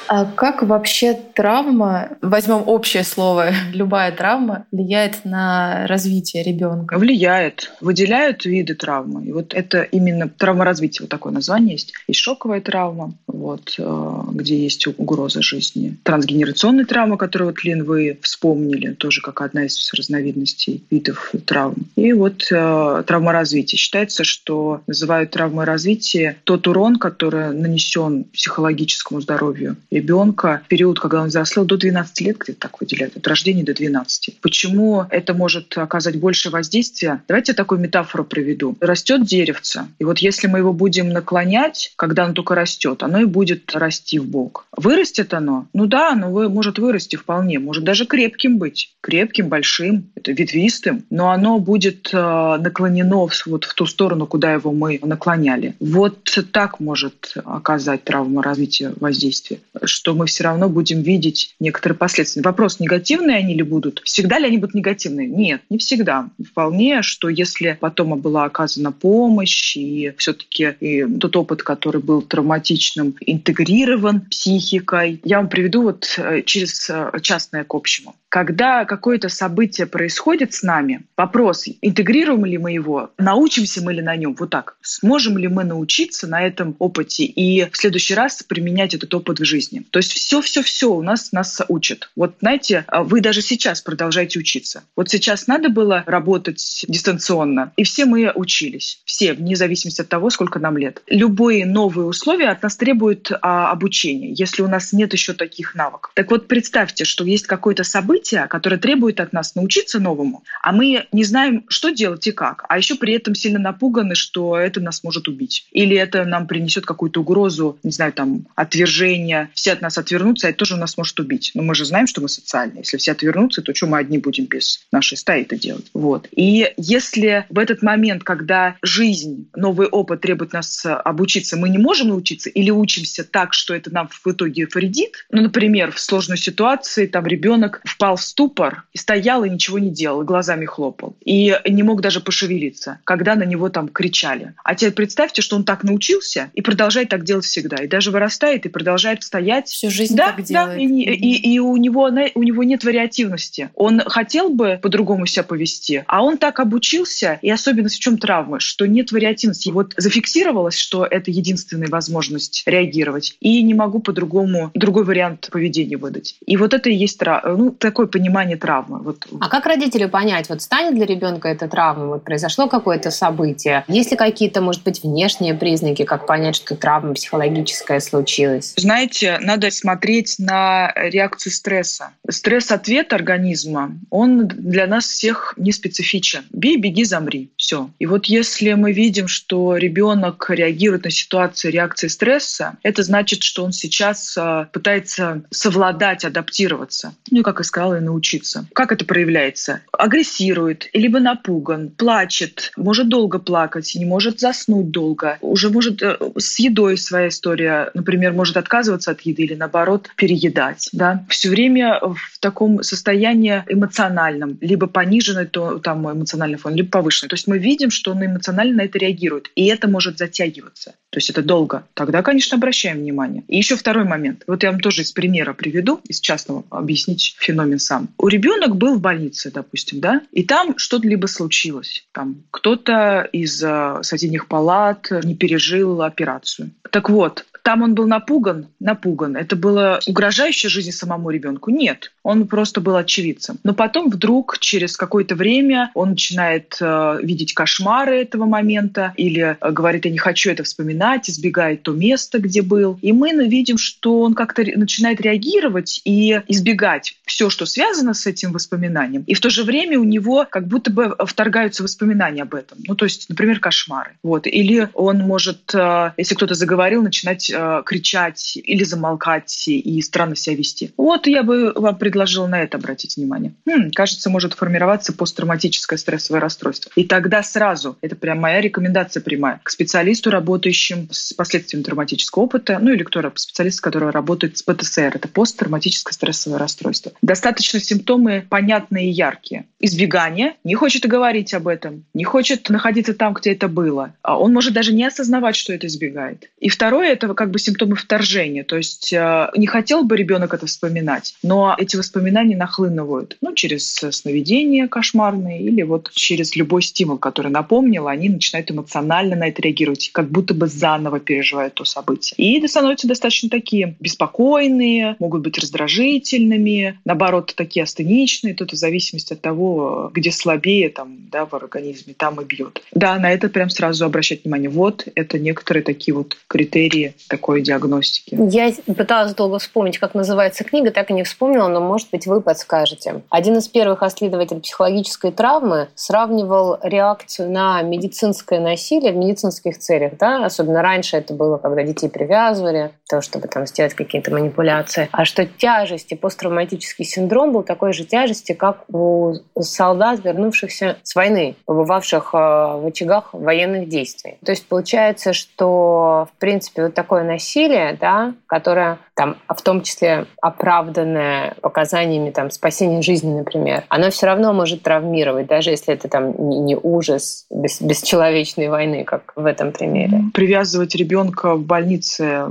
А 0.08 0.24
как 0.24 0.62
вообще 0.62 1.18
травма, 1.34 2.16
возьмем 2.22 2.62
общее 2.66 3.04
слово, 3.04 3.50
любая 3.72 4.10
травма 4.10 4.66
влияет 4.72 5.24
на 5.24 5.86
развитие 5.86 6.42
ребенка? 6.42 6.98
Влияет. 6.98 7.72
Выделяют 7.80 8.46
виды 8.46 8.74
травмы. 8.74 9.26
И 9.26 9.32
вот 9.32 9.52
это 9.54 9.82
именно 9.82 10.28
травма 10.28 10.64
развития, 10.64 11.02
вот 11.02 11.10
такое 11.10 11.32
название 11.32 11.72
есть. 11.72 11.92
Есть 12.08 12.20
шоковая 12.20 12.60
травма, 12.62 13.14
вот, 13.26 13.74
э, 13.78 14.20
где 14.32 14.58
есть 14.58 14.86
угроза 14.86 15.42
жизни. 15.42 15.96
Трансгенерационная 16.02 16.86
травма, 16.86 17.18
которую, 17.18 17.50
вот, 17.50 17.62
Лин, 17.62 17.84
вы 17.84 18.18
вспомнили, 18.22 18.94
тоже 18.94 19.20
как 19.20 19.42
одна 19.42 19.66
из 19.66 19.92
разновидностей 19.92 20.82
видов 20.90 21.32
травм. 21.44 21.86
И 21.96 22.14
вот 22.14 22.50
э, 22.50 23.02
травма 23.06 23.32
развития. 23.32 23.76
Считается, 23.76 24.24
что 24.24 24.80
называют 24.86 25.32
травмой 25.32 25.66
развития 25.66 26.38
тот 26.44 26.66
урон, 26.66 26.96
который 26.96 27.52
нанесен 27.52 28.24
психологическому 28.24 29.20
здоровью 29.20 29.76
ребенка 29.98 30.62
в 30.64 30.68
период, 30.68 31.00
когда 31.00 31.22
он 31.22 31.28
взрослел, 31.28 31.64
до 31.64 31.76
12 31.76 32.20
лет 32.20 32.38
где-то 32.38 32.60
так 32.60 32.80
выделяют, 32.80 33.16
от 33.16 33.26
рождения 33.26 33.64
до 33.64 33.74
12. 33.74 34.40
Почему 34.40 35.04
это 35.10 35.34
может 35.34 35.76
оказать 35.76 36.18
больше 36.18 36.50
воздействия? 36.50 37.22
Давайте 37.28 37.52
я 37.52 37.56
такую 37.56 37.80
метафору 37.80 38.24
приведу. 38.24 38.76
Растет 38.80 39.24
деревце, 39.24 39.86
и 39.98 40.04
вот 40.04 40.18
если 40.18 40.46
мы 40.46 40.58
его 40.58 40.72
будем 40.72 41.08
наклонять, 41.10 41.92
когда 41.96 42.24
оно 42.24 42.34
только 42.34 42.54
растет, 42.54 43.02
оно 43.02 43.20
и 43.20 43.24
будет 43.24 43.74
расти 43.74 44.18
в 44.18 44.26
бок. 44.26 44.66
Вырастет 44.76 45.34
оно? 45.34 45.66
Ну 45.72 45.86
да, 45.86 46.12
оно 46.12 46.48
может 46.48 46.78
вырасти 46.78 47.16
вполне, 47.16 47.58
может 47.58 47.84
даже 47.84 48.06
крепким 48.06 48.58
быть, 48.58 48.94
крепким, 49.00 49.48
большим, 49.48 50.10
это 50.14 50.32
ветвистым, 50.32 51.04
но 51.10 51.30
оно 51.30 51.58
будет 51.58 52.10
э, 52.12 52.16
наклонено 52.16 53.28
вот 53.46 53.64
в 53.64 53.74
ту 53.74 53.86
сторону, 53.86 54.26
куда 54.26 54.52
его 54.52 54.72
мы 54.72 55.00
наклоняли. 55.02 55.74
Вот 55.80 56.38
так 56.52 56.80
может 56.80 57.34
оказать 57.44 58.04
травма 58.04 58.42
развития 58.42 58.92
воздействия, 59.00 59.58
что 59.88 60.14
мы 60.14 60.26
все 60.26 60.44
равно 60.44 60.68
будем 60.68 61.02
видеть 61.02 61.54
некоторые 61.60 61.96
последствия. 61.96 62.42
Вопрос, 62.42 62.80
негативные 62.80 63.38
они 63.38 63.54
ли 63.54 63.62
будут? 63.62 64.02
Всегда 64.04 64.38
ли 64.38 64.46
они 64.46 64.58
будут 64.58 64.74
негативные? 64.74 65.26
Нет, 65.26 65.62
не 65.70 65.78
всегда. 65.78 66.30
Вполне, 66.44 67.02
что 67.02 67.28
если 67.28 67.76
потом 67.80 68.18
была 68.20 68.44
оказана 68.44 68.92
помощь, 68.92 69.76
и 69.76 70.12
все-таки 70.16 70.74
тот 71.20 71.36
опыт, 71.36 71.62
который 71.62 72.00
был 72.00 72.22
травматичным, 72.22 73.14
интегрирован 73.20 74.20
психикой. 74.22 75.20
Я 75.24 75.38
вам 75.38 75.48
приведу 75.48 75.82
вот 75.82 76.14
э, 76.18 76.42
через 76.42 76.88
э, 76.90 77.10
частное 77.22 77.64
к 77.64 77.74
общему. 77.74 78.14
Когда 78.28 78.84
какое-то 78.84 79.28
событие 79.28 79.86
происходит 79.86 80.52
с 80.52 80.62
нами, 80.62 81.02
вопрос, 81.16 81.64
интегрируем 81.80 82.44
ли 82.44 82.58
мы 82.58 82.72
его, 82.72 83.10
научимся 83.16 83.82
мы 83.82 83.94
ли 83.94 84.02
на 84.02 84.16
нем, 84.16 84.36
вот 84.38 84.50
так, 84.50 84.76
сможем 84.82 85.38
ли 85.38 85.48
мы 85.48 85.64
научиться 85.64 86.26
на 86.26 86.42
этом 86.42 86.76
опыте 86.78 87.24
и 87.24 87.68
в 87.70 87.76
следующий 87.76 88.14
раз 88.14 88.42
применять 88.42 88.94
этот 88.94 89.14
опыт 89.14 89.40
в 89.40 89.44
жизни. 89.44 89.77
То 89.90 89.98
есть 89.98 90.12
все-все-все 90.12 90.92
у 90.92 91.02
нас 91.02 91.32
нас 91.32 91.60
учат. 91.68 92.10
Вот 92.16 92.36
знаете, 92.40 92.84
а 92.88 93.02
вы 93.02 93.20
даже 93.20 93.42
сейчас 93.42 93.80
продолжаете 93.80 94.38
учиться. 94.38 94.84
Вот 94.96 95.10
сейчас 95.10 95.46
надо 95.46 95.68
было 95.68 96.04
работать 96.06 96.84
дистанционно, 96.88 97.72
и 97.76 97.84
все 97.84 98.04
мы 98.04 98.32
учились. 98.34 99.00
Все, 99.04 99.32
вне 99.32 99.56
зависимости 99.56 100.00
от 100.00 100.08
того, 100.08 100.30
сколько 100.30 100.58
нам 100.58 100.76
лет. 100.76 101.02
Любые 101.06 101.66
новые 101.66 102.06
условия 102.06 102.48
от 102.48 102.62
нас 102.62 102.76
требуют 102.76 103.30
а, 103.42 103.70
обучения, 103.70 104.32
если 104.32 104.62
у 104.62 104.68
нас 104.68 104.92
нет 104.92 105.12
еще 105.12 105.32
таких 105.32 105.74
навыков. 105.74 106.12
Так 106.14 106.30
вот, 106.30 106.48
представьте, 106.48 107.04
что 107.04 107.24
есть 107.24 107.46
какое-то 107.46 107.84
событие, 107.84 108.08
события, 108.08 108.46
которые 108.46 108.78
требуют 108.78 109.20
от 109.20 109.32
нас 109.32 109.54
научиться 109.54 110.00
новому, 110.00 110.42
а 110.62 110.72
мы 110.72 111.06
не 111.12 111.24
знаем, 111.24 111.64
что 111.68 111.90
делать 111.90 112.26
и 112.26 112.32
как, 112.32 112.64
а 112.68 112.78
еще 112.78 112.94
при 112.94 113.14
этом 113.14 113.34
сильно 113.34 113.58
напуганы, 113.58 114.14
что 114.14 114.56
это 114.56 114.80
нас 114.80 115.04
может 115.04 115.28
убить. 115.28 115.66
Или 115.72 115.96
это 115.96 116.24
нам 116.24 116.46
принесет 116.46 116.86
какую-то 116.86 117.20
угрозу, 117.20 117.78
не 117.82 117.90
знаю, 117.90 118.12
там, 118.12 118.46
отвержение, 118.54 119.50
все 119.54 119.67
от 119.72 119.80
нас 119.80 119.98
отвернутся, 119.98 120.46
а 120.46 120.50
это 120.50 120.58
тоже 120.58 120.76
нас 120.76 120.96
может 120.96 121.18
убить. 121.20 121.52
Но 121.54 121.62
мы 121.62 121.74
же 121.74 121.84
знаем, 121.84 122.06
что 122.06 122.20
мы 122.20 122.28
социальные. 122.28 122.80
Если 122.80 122.96
все 122.96 123.12
отвернутся, 123.12 123.62
то 123.62 123.74
что 123.74 123.86
мы 123.86 123.98
одни 123.98 124.18
будем 124.18 124.46
без 124.46 124.86
нашей 124.92 125.16
стаи 125.16 125.42
это 125.42 125.56
делать? 125.56 125.86
Вот. 125.94 126.28
И 126.30 126.72
если 126.76 127.46
в 127.48 127.58
этот 127.58 127.82
момент, 127.82 128.24
когда 128.24 128.76
жизнь, 128.82 129.48
новый 129.54 129.88
опыт 129.88 130.20
требует 130.20 130.52
нас 130.52 130.84
обучиться, 130.86 131.56
мы 131.56 131.68
не 131.68 131.78
можем 131.78 132.08
научиться 132.08 132.50
или 132.50 132.70
учимся 132.70 133.24
так, 133.24 133.54
что 133.54 133.74
это 133.74 133.92
нам 133.92 134.08
в 134.08 134.26
итоге 134.26 134.66
вредит, 134.72 135.26
ну, 135.30 135.42
например, 135.42 135.92
в 135.92 136.00
сложной 136.00 136.38
ситуации 136.38 137.06
там 137.06 137.26
ребенок 137.26 137.80
впал 137.84 138.16
в 138.16 138.22
ступор 138.22 138.84
и 138.92 138.98
стоял 138.98 139.44
и 139.44 139.50
ничего 139.50 139.78
не 139.78 139.90
делал, 139.90 140.22
глазами 140.22 140.64
хлопал. 140.64 141.16
И 141.24 141.54
не 141.68 141.82
мог 141.82 142.00
даже 142.00 142.20
пошевелиться, 142.20 143.00
когда 143.04 143.34
на 143.34 143.44
него 143.44 143.68
там 143.68 143.88
кричали. 143.88 144.54
А 144.64 144.74
теперь 144.74 144.92
представьте, 144.94 145.42
что 145.42 145.56
он 145.56 145.64
так 145.64 145.84
научился 145.84 146.50
и 146.54 146.60
продолжает 146.60 147.08
так 147.08 147.24
делать 147.24 147.44
всегда. 147.44 147.76
И 147.76 147.88
даже 147.88 148.10
вырастает 148.10 148.66
и 148.66 148.68
продолжает 148.68 149.22
стоять. 149.22 149.57
Всю 149.66 149.90
жизнь 149.90 150.16
да, 150.16 150.32
так 150.32 150.44
делает. 150.44 150.76
Да, 150.76 150.82
и, 150.82 150.86
и, 150.86 151.54
и 151.54 151.58
у, 151.58 151.76
него, 151.76 152.10
у 152.34 152.42
него 152.42 152.62
нет 152.64 152.84
вариативности. 152.84 153.70
Он 153.74 154.00
хотел 154.00 154.50
бы 154.50 154.78
по-другому 154.82 155.26
себя 155.26 155.42
повести, 155.42 156.04
а 156.06 156.22
он 156.22 156.38
так 156.38 156.60
обучился, 156.60 157.38
и 157.42 157.50
особенность 157.50 157.96
в 157.96 158.00
чем 158.00 158.18
травмы, 158.18 158.60
что 158.60 158.86
нет 158.86 159.12
вариативности. 159.12 159.68
И 159.68 159.72
вот 159.72 159.94
зафиксировалось, 159.96 160.76
что 160.76 161.04
это 161.04 161.30
единственная 161.30 161.88
возможность 161.88 162.62
реагировать, 162.66 163.36
и 163.40 163.62
не 163.62 163.74
могу 163.74 164.00
по-другому 164.00 164.70
другой 164.74 165.04
вариант 165.04 165.48
поведения 165.50 165.96
выдать. 165.96 166.36
И 166.46 166.56
вот 166.56 166.74
это 166.74 166.90
и 166.90 166.94
есть 166.94 167.20
ну, 167.44 167.70
такое 167.70 168.06
понимание 168.06 168.56
травмы. 168.56 169.00
Вот. 169.00 169.26
А 169.40 169.48
как 169.48 169.66
родителю 169.66 170.08
понять, 170.08 170.48
вот 170.48 170.62
станет 170.62 170.94
для 170.94 171.06
ребенка 171.06 171.48
это 171.48 171.68
травма, 171.68 172.06
вот 172.06 172.24
произошло 172.24 172.68
какое-то 172.68 173.10
событие, 173.10 173.84
есть 173.88 174.10
ли 174.10 174.16
какие-то, 174.16 174.60
может 174.60 174.82
быть, 174.82 175.02
внешние 175.02 175.54
признаки, 175.54 176.04
как 176.04 176.26
понять, 176.26 176.56
что 176.56 176.76
травма 176.76 177.14
психологическая 177.14 178.00
случилась? 178.00 178.74
Знаете, 178.76 179.37
надо 179.40 179.70
смотреть 179.70 180.36
на 180.38 180.92
реакцию 180.94 181.52
стресса. 181.52 182.10
Стресс-ответ 182.28 183.12
организма, 183.12 183.98
он 184.10 184.48
для 184.48 184.86
нас 184.86 185.06
всех 185.06 185.54
не 185.56 185.72
специфичен. 185.72 186.44
Бей, 186.50 186.76
беги, 186.76 187.04
замри. 187.04 187.50
Все. 187.56 187.90
И 187.98 188.06
вот 188.06 188.26
если 188.26 188.72
мы 188.74 188.92
видим, 188.92 189.28
что 189.28 189.76
ребенок 189.76 190.46
реагирует 190.50 191.04
на 191.04 191.10
ситуацию 191.10 191.72
реакции 191.72 192.08
стресса, 192.08 192.76
это 192.82 193.02
значит, 193.02 193.42
что 193.42 193.64
он 193.64 193.72
сейчас 193.72 194.36
а, 194.36 194.64
пытается 194.72 195.42
совладать, 195.50 196.24
адаптироваться. 196.24 197.14
Ну 197.30 197.40
и, 197.40 197.42
как 197.42 197.60
и 197.60 197.64
сказал, 197.64 197.94
и 197.94 198.00
научиться. 198.00 198.66
Как 198.72 198.92
это 198.92 199.04
проявляется? 199.04 199.80
Агрессирует, 199.92 200.88
либо 200.92 201.20
напуган, 201.20 201.90
плачет, 201.90 202.72
может 202.76 203.08
долго 203.08 203.38
плакать, 203.38 203.94
не 203.94 204.04
может 204.04 204.40
заснуть 204.40 204.90
долго, 204.90 205.38
уже 205.40 205.70
может 205.70 206.02
э, 206.02 206.16
с 206.36 206.58
едой 206.58 206.96
своя 206.96 207.28
история, 207.28 207.90
например, 207.94 208.32
может 208.32 208.56
отказываться 208.56 209.10
от 209.10 209.20
еды 209.28 209.44
или 209.44 209.54
наоборот 209.54 210.10
переедать. 210.16 210.88
Да? 210.92 211.24
Все 211.28 211.48
время 211.50 212.00
в 212.00 212.38
таком 212.40 212.82
состоянии 212.82 213.64
эмоциональном, 213.68 214.58
либо 214.60 214.86
пониженный 214.86 215.46
то, 215.46 215.78
там, 215.78 216.10
эмоциональный 216.10 216.58
фон, 216.58 216.74
либо 216.74 216.90
повышенный. 216.90 217.28
То 217.28 217.34
есть 217.34 217.46
мы 217.46 217.58
видим, 217.58 217.90
что 217.90 218.12
он 218.12 218.24
эмоционально 218.24 218.78
на 218.78 218.82
это 218.82 218.98
реагирует, 218.98 219.50
и 219.54 219.66
это 219.66 219.88
может 219.88 220.18
затягиваться. 220.18 220.94
То 221.10 221.18
есть 221.18 221.30
это 221.30 221.42
долго. 221.42 221.86
Тогда, 221.94 222.22
конечно, 222.22 222.56
обращаем 222.56 222.98
внимание. 222.98 223.42
И 223.48 223.56
еще 223.56 223.76
второй 223.76 224.04
момент. 224.04 224.44
Вот 224.46 224.62
я 224.62 224.70
вам 224.70 224.80
тоже 224.80 225.02
из 225.02 225.12
примера 225.12 225.54
приведу, 225.54 226.00
из 226.06 226.20
частного, 226.20 226.64
объяснить 226.70 227.34
феномен 227.38 227.78
сам. 227.78 228.08
У 228.18 228.28
ребенок 228.28 228.76
был 228.76 228.96
в 228.96 229.00
больнице, 229.00 229.50
допустим, 229.50 230.00
да, 230.00 230.22
и 230.32 230.44
там 230.44 230.76
что-то 230.76 231.08
либо 231.08 231.26
случилось. 231.26 232.06
Там 232.12 232.44
кто-то 232.50 233.28
из 233.32 233.62
э, 233.62 233.98
соседних 234.02 234.48
палат 234.48 235.10
не 235.24 235.34
пережил 235.34 236.02
операцию. 236.02 236.70
Так 236.90 237.10
вот, 237.10 237.46
там 237.62 237.82
он 237.82 237.94
был 237.94 238.06
напуган, 238.06 238.68
напуган. 238.80 239.36
Это 239.36 239.56
было 239.56 240.00
угрожающее 240.06 240.70
жизни 240.70 240.90
самому 240.90 241.30
ребенку? 241.30 241.70
Нет, 241.70 242.12
он 242.22 242.46
просто 242.46 242.80
был 242.80 242.96
очевидцем. 242.96 243.58
Но 243.64 243.74
потом 243.74 244.10
вдруг 244.10 244.58
через 244.58 244.96
какое-то 244.96 245.34
время 245.34 245.90
он 245.94 246.10
начинает 246.10 246.76
э, 246.80 247.18
видеть 247.22 247.54
кошмары 247.54 248.20
этого 248.20 248.44
момента 248.44 249.12
или 249.16 249.56
э, 249.60 249.70
говорит, 249.70 250.04
я 250.04 250.10
не 250.10 250.18
хочу 250.18 250.50
это 250.50 250.62
вспоминать, 250.62 251.30
избегает 251.30 251.82
то 251.82 251.92
место, 251.92 252.38
где 252.38 252.62
был. 252.62 252.98
И 253.02 253.12
мы 253.12 253.30
видим, 253.46 253.78
что 253.78 254.20
он 254.20 254.34
как-то 254.34 254.62
начинает 254.76 255.20
реагировать 255.20 256.00
и 256.04 256.40
избегать 256.48 257.18
все, 257.24 257.50
что 257.50 257.66
связано 257.66 258.14
с 258.14 258.26
этим 258.26 258.52
воспоминанием. 258.52 259.24
И 259.26 259.34
в 259.34 259.40
то 259.40 259.50
же 259.50 259.64
время 259.64 259.98
у 259.98 260.04
него 260.04 260.46
как 260.48 260.66
будто 260.66 260.90
бы 260.90 261.14
вторгаются 261.26 261.82
воспоминания 261.82 262.42
об 262.42 262.54
этом. 262.54 262.78
Ну, 262.86 262.94
то 262.94 263.04
есть, 263.04 263.28
например, 263.28 263.60
кошмары. 263.60 264.12
Вот. 264.22 264.46
Или 264.46 264.88
он 264.94 265.18
может, 265.18 265.74
э, 265.74 266.12
если 266.16 266.34
кто-то 266.34 266.54
заговорил, 266.54 267.02
начинать 267.02 267.47
э, 267.50 267.82
кричать 267.84 268.58
или 268.62 268.84
замолкать 268.84 269.68
и 269.68 270.00
странно 270.02 270.36
себя 270.36 270.56
вести. 270.56 270.92
Вот 270.96 271.26
я 271.26 271.42
бы 271.42 271.72
вам 271.74 271.96
предложила 271.96 272.46
на 272.46 272.60
это 272.60 272.78
обратить 272.78 273.16
внимание. 273.16 273.54
Хм, 273.66 273.90
кажется, 273.92 274.30
может 274.30 274.54
формироваться 274.54 275.12
посттравматическое 275.12 275.98
стрессовое 275.98 276.40
расстройство. 276.40 276.90
И 276.96 277.04
тогда 277.04 277.42
сразу, 277.42 277.96
это 278.00 278.16
прям 278.16 278.40
моя 278.40 278.60
рекомендация 278.60 279.22
прямая, 279.22 279.60
к 279.62 279.70
специалисту, 279.70 280.30
работающим 280.30 281.08
с 281.10 281.32
последствиями 281.32 281.84
травматического 281.84 282.44
опыта, 282.44 282.78
ну 282.80 282.92
или 282.92 283.02
кто 283.02 283.22
специалист, 283.34 283.80
который 283.80 284.10
работает 284.10 284.58
с 284.58 284.62
ПТСР, 284.62 285.12
это 285.14 285.28
посттравматическое 285.28 286.12
стрессовое 286.12 286.58
расстройство. 286.58 287.12
Достаточно 287.22 287.80
симптомы 287.80 288.46
понятные 288.48 289.08
и 289.08 289.12
яркие. 289.12 289.66
Избегание, 289.80 290.54
не 290.64 290.74
хочет 290.74 291.06
говорить 291.06 291.54
об 291.54 291.68
этом, 291.68 292.04
не 292.14 292.24
хочет 292.24 292.68
находиться 292.68 293.14
там, 293.14 293.34
где 293.34 293.52
это 293.52 293.68
было. 293.68 294.14
А 294.22 294.38
он 294.38 294.52
может 294.52 294.72
даже 294.72 294.92
не 294.92 295.04
осознавать, 295.04 295.56
что 295.56 295.72
это 295.72 295.86
избегает. 295.86 296.50
И 296.58 296.68
второе, 296.68 297.12
это 297.12 297.28
как 297.38 297.52
бы 297.52 297.60
симптомы 297.60 297.94
вторжения. 297.94 298.64
То 298.64 298.76
есть 298.76 299.12
э, 299.12 299.48
не 299.56 299.68
хотел 299.68 300.02
бы 300.02 300.16
ребенок 300.16 300.54
это 300.54 300.66
вспоминать, 300.66 301.36
но 301.44 301.72
эти 301.78 301.94
воспоминания 301.94 302.56
нахлынывают. 302.56 303.36
Ну, 303.40 303.54
через 303.54 303.94
сновидения 303.94 304.88
кошмарные 304.88 305.62
или 305.62 305.82
вот 305.82 306.10
через 306.12 306.56
любой 306.56 306.82
стимул, 306.82 307.16
который 307.16 307.52
напомнил, 307.52 308.08
они 308.08 308.28
начинают 308.28 308.72
эмоционально 308.72 309.36
на 309.36 309.46
это 309.46 309.62
реагировать, 309.62 310.10
как 310.12 310.28
будто 310.32 310.52
бы 310.52 310.66
заново 310.66 311.20
переживают 311.20 311.74
то 311.74 311.84
событие. 311.84 312.34
И 312.38 312.66
становятся 312.66 313.06
достаточно 313.06 313.48
такие 313.48 313.94
беспокойные, 314.00 315.14
могут 315.20 315.42
быть 315.42 315.58
раздражительными, 315.58 316.98
наоборот, 317.04 317.54
такие 317.56 317.84
астеничные, 317.84 318.54
тут 318.54 318.72
в 318.72 318.76
зависимости 318.76 319.34
от 319.34 319.40
того, 319.40 320.10
где 320.12 320.32
слабее 320.32 320.88
там, 320.88 321.18
да, 321.30 321.46
в 321.46 321.54
организме, 321.54 322.14
там 322.16 322.40
и 322.40 322.44
бьет. 322.44 322.82
Да, 322.90 323.16
на 323.20 323.30
это 323.30 323.48
прям 323.48 323.70
сразу 323.70 324.04
обращать 324.04 324.42
внимание. 324.42 324.70
Вот 324.70 325.06
это 325.14 325.38
некоторые 325.38 325.84
такие 325.84 326.16
вот 326.16 326.36
критерии 326.48 327.14
такой 327.28 327.62
диагностики. 327.62 328.38
Я 328.50 328.72
пыталась 328.94 329.34
долго 329.34 329.58
вспомнить, 329.58 329.98
как 329.98 330.14
называется 330.14 330.64
книга, 330.64 330.90
так 330.90 331.10
и 331.10 331.14
не 331.14 331.24
вспомнила, 331.24 331.68
но, 331.68 331.80
может 331.80 332.10
быть, 332.10 332.26
вы 332.26 332.40
подскажете. 332.40 333.22
Один 333.30 333.56
из 333.58 333.68
первых 333.68 334.02
исследователей 334.02 334.60
психологической 334.60 335.32
травмы 335.32 335.88
сравнивал 335.94 336.78
реакцию 336.82 337.50
на 337.50 337.82
медицинское 337.82 338.60
насилие 338.60 339.12
в 339.12 339.16
медицинских 339.16 339.78
целях. 339.78 340.12
Да? 340.18 340.44
Особенно 340.44 340.82
раньше 340.82 341.16
это 341.16 341.34
было, 341.34 341.58
когда 341.58 341.82
детей 341.82 342.08
привязывали, 342.08 342.90
то, 343.08 343.20
чтобы 343.20 343.48
там 343.48 343.66
сделать 343.66 343.94
какие-то 343.94 344.30
манипуляции. 344.30 345.08
А 345.12 345.24
что 345.24 345.46
тяжесть 345.46 346.12
и 346.12 346.16
посттравматический 346.16 347.04
синдром 347.04 347.52
был 347.52 347.62
такой 347.62 347.92
же 347.92 348.04
тяжести, 348.04 348.52
как 348.52 348.84
у 348.92 349.34
солдат, 349.60 350.24
вернувшихся 350.24 350.96
с 351.02 351.14
войны, 351.14 351.56
побывавших 351.64 352.30
э, 352.34 352.36
в 352.36 352.86
очагах 352.86 353.32
военных 353.32 353.88
действий. 353.88 354.38
То 354.44 354.52
есть 354.52 354.66
получается, 354.66 355.32
что, 355.32 356.28
в 356.34 356.38
принципе, 356.38 356.84
вот 356.84 356.94
такое 357.18 357.24
насилие, 357.24 357.96
да, 358.00 358.34
которое 358.46 358.98
там, 359.14 359.36
в 359.48 359.62
том 359.62 359.82
числе 359.82 360.26
оправданное 360.40 361.54
показаниями 361.60 362.30
там, 362.30 362.50
спасения 362.50 363.02
жизни, 363.02 363.36
например, 363.36 363.84
оно 363.88 364.10
все 364.10 364.26
равно 364.26 364.52
может 364.52 364.82
травмировать, 364.82 365.46
даже 365.46 365.70
если 365.70 365.94
это 365.94 366.08
там 366.08 366.34
не 366.64 366.76
ужас 366.76 367.46
без, 367.50 367.80
бесчеловечной 367.80 368.68
войны, 368.68 369.04
как 369.04 369.32
в 369.36 369.44
этом 369.44 369.72
примере. 369.72 370.22
Привязывать 370.34 370.94
ребенка 370.94 371.54
в 371.54 371.64
больнице 371.64 372.46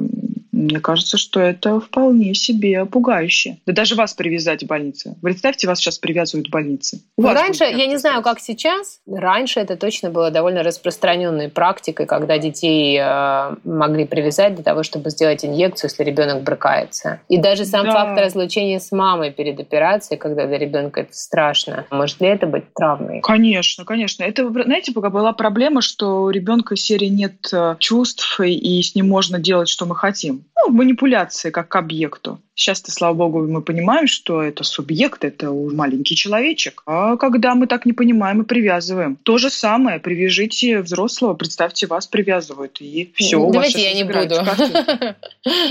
мне 0.57 0.79
кажется, 0.79 1.17
что 1.17 1.39
это 1.39 1.79
вполне 1.79 2.33
себе 2.33 2.85
пугающе. 2.85 3.57
Да 3.65 3.73
даже 3.73 3.95
вас 3.95 4.13
привязать 4.13 4.63
в 4.63 4.67
больнице. 4.67 5.15
Представьте, 5.21 5.67
вас 5.67 5.79
сейчас 5.79 5.99
привязывают 5.99 6.47
в 6.47 6.51
больнице. 6.51 7.01
Ну, 7.17 7.31
раньше, 7.31 7.63
я 7.63 7.85
не 7.85 7.97
знаю, 7.97 8.23
как 8.23 8.39
сейчас, 8.39 8.99
раньше 9.07 9.59
это 9.59 9.77
точно 9.77 10.09
было 10.09 10.31
довольно 10.31 10.63
распространенной 10.63 11.49
практикой, 11.49 12.07
когда 12.07 12.37
детей 12.39 12.97
э, 12.99 13.55
могли 13.63 14.05
привязать 14.05 14.55
для 14.55 14.63
того, 14.63 14.83
чтобы 14.83 15.11
сделать 15.11 15.45
инъекцию, 15.45 15.91
если 15.91 16.03
ребенок 16.03 16.43
брыкается. 16.43 17.21
И 17.29 17.37
даже 17.37 17.65
сам 17.65 17.85
да. 17.85 17.91
факт 17.91 18.19
разлучения 18.19 18.79
с 18.79 18.91
мамой 18.91 19.31
перед 19.31 19.59
операцией, 19.59 20.17
когда 20.17 20.47
для 20.47 20.57
ребенка 20.57 21.01
это 21.01 21.13
страшно, 21.13 21.85
может 21.91 22.19
ли 22.19 22.27
это 22.27 22.47
быть 22.47 22.73
травмой? 22.73 23.21
Конечно, 23.21 23.85
конечно. 23.85 24.23
Это, 24.23 24.49
знаете, 24.49 24.91
пока 24.91 25.09
была 25.09 25.33
проблема, 25.33 25.81
что 25.81 26.23
у 26.23 26.29
ребенка 26.29 26.75
серии 26.75 27.07
нет 27.07 27.53
э, 27.53 27.75
чувств, 27.79 28.39
и 28.39 28.81
с 28.81 28.95
ним 28.95 29.07
можно 29.07 29.39
делать, 29.39 29.69
что 29.69 29.85
мы 29.85 29.95
хотим 29.95 30.46
ну, 30.57 30.71
манипуляции 30.71 31.49
как 31.49 31.69
к 31.69 31.75
объекту. 31.75 32.41
Сейчас-то, 32.57 32.91
слава 32.91 33.13
богу, 33.13 33.47
мы 33.47 33.61
понимаем, 33.61 34.07
что 34.07 34.41
это 34.41 34.63
субъект, 34.63 35.23
это 35.23 35.51
маленький 35.51 36.15
человечек. 36.15 36.81
А 36.87 37.15
когда 37.15 37.53
мы 37.53 37.67
так 37.67 37.85
не 37.85 37.93
понимаем 37.93 38.41
и 38.41 38.45
привязываем, 38.45 39.15
то 39.15 39.37
же 39.37 39.51
самое, 39.51 39.99
привяжите 39.99 40.81
взрослого, 40.81 41.35
представьте, 41.35 41.85
вас 41.85 42.07
привязывают, 42.07 42.81
и 42.81 43.11
все. 43.13 43.47
Давайте 43.51 43.83
я 43.83 43.93
не 43.93 44.03
буду. 44.03 44.37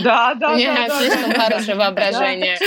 Да, 0.02 0.34
да, 0.34 0.52
У 0.52 0.56
меня 0.56 0.88
слишком 0.88 1.32
хорошее 1.32 1.76
воображение. 1.76 2.58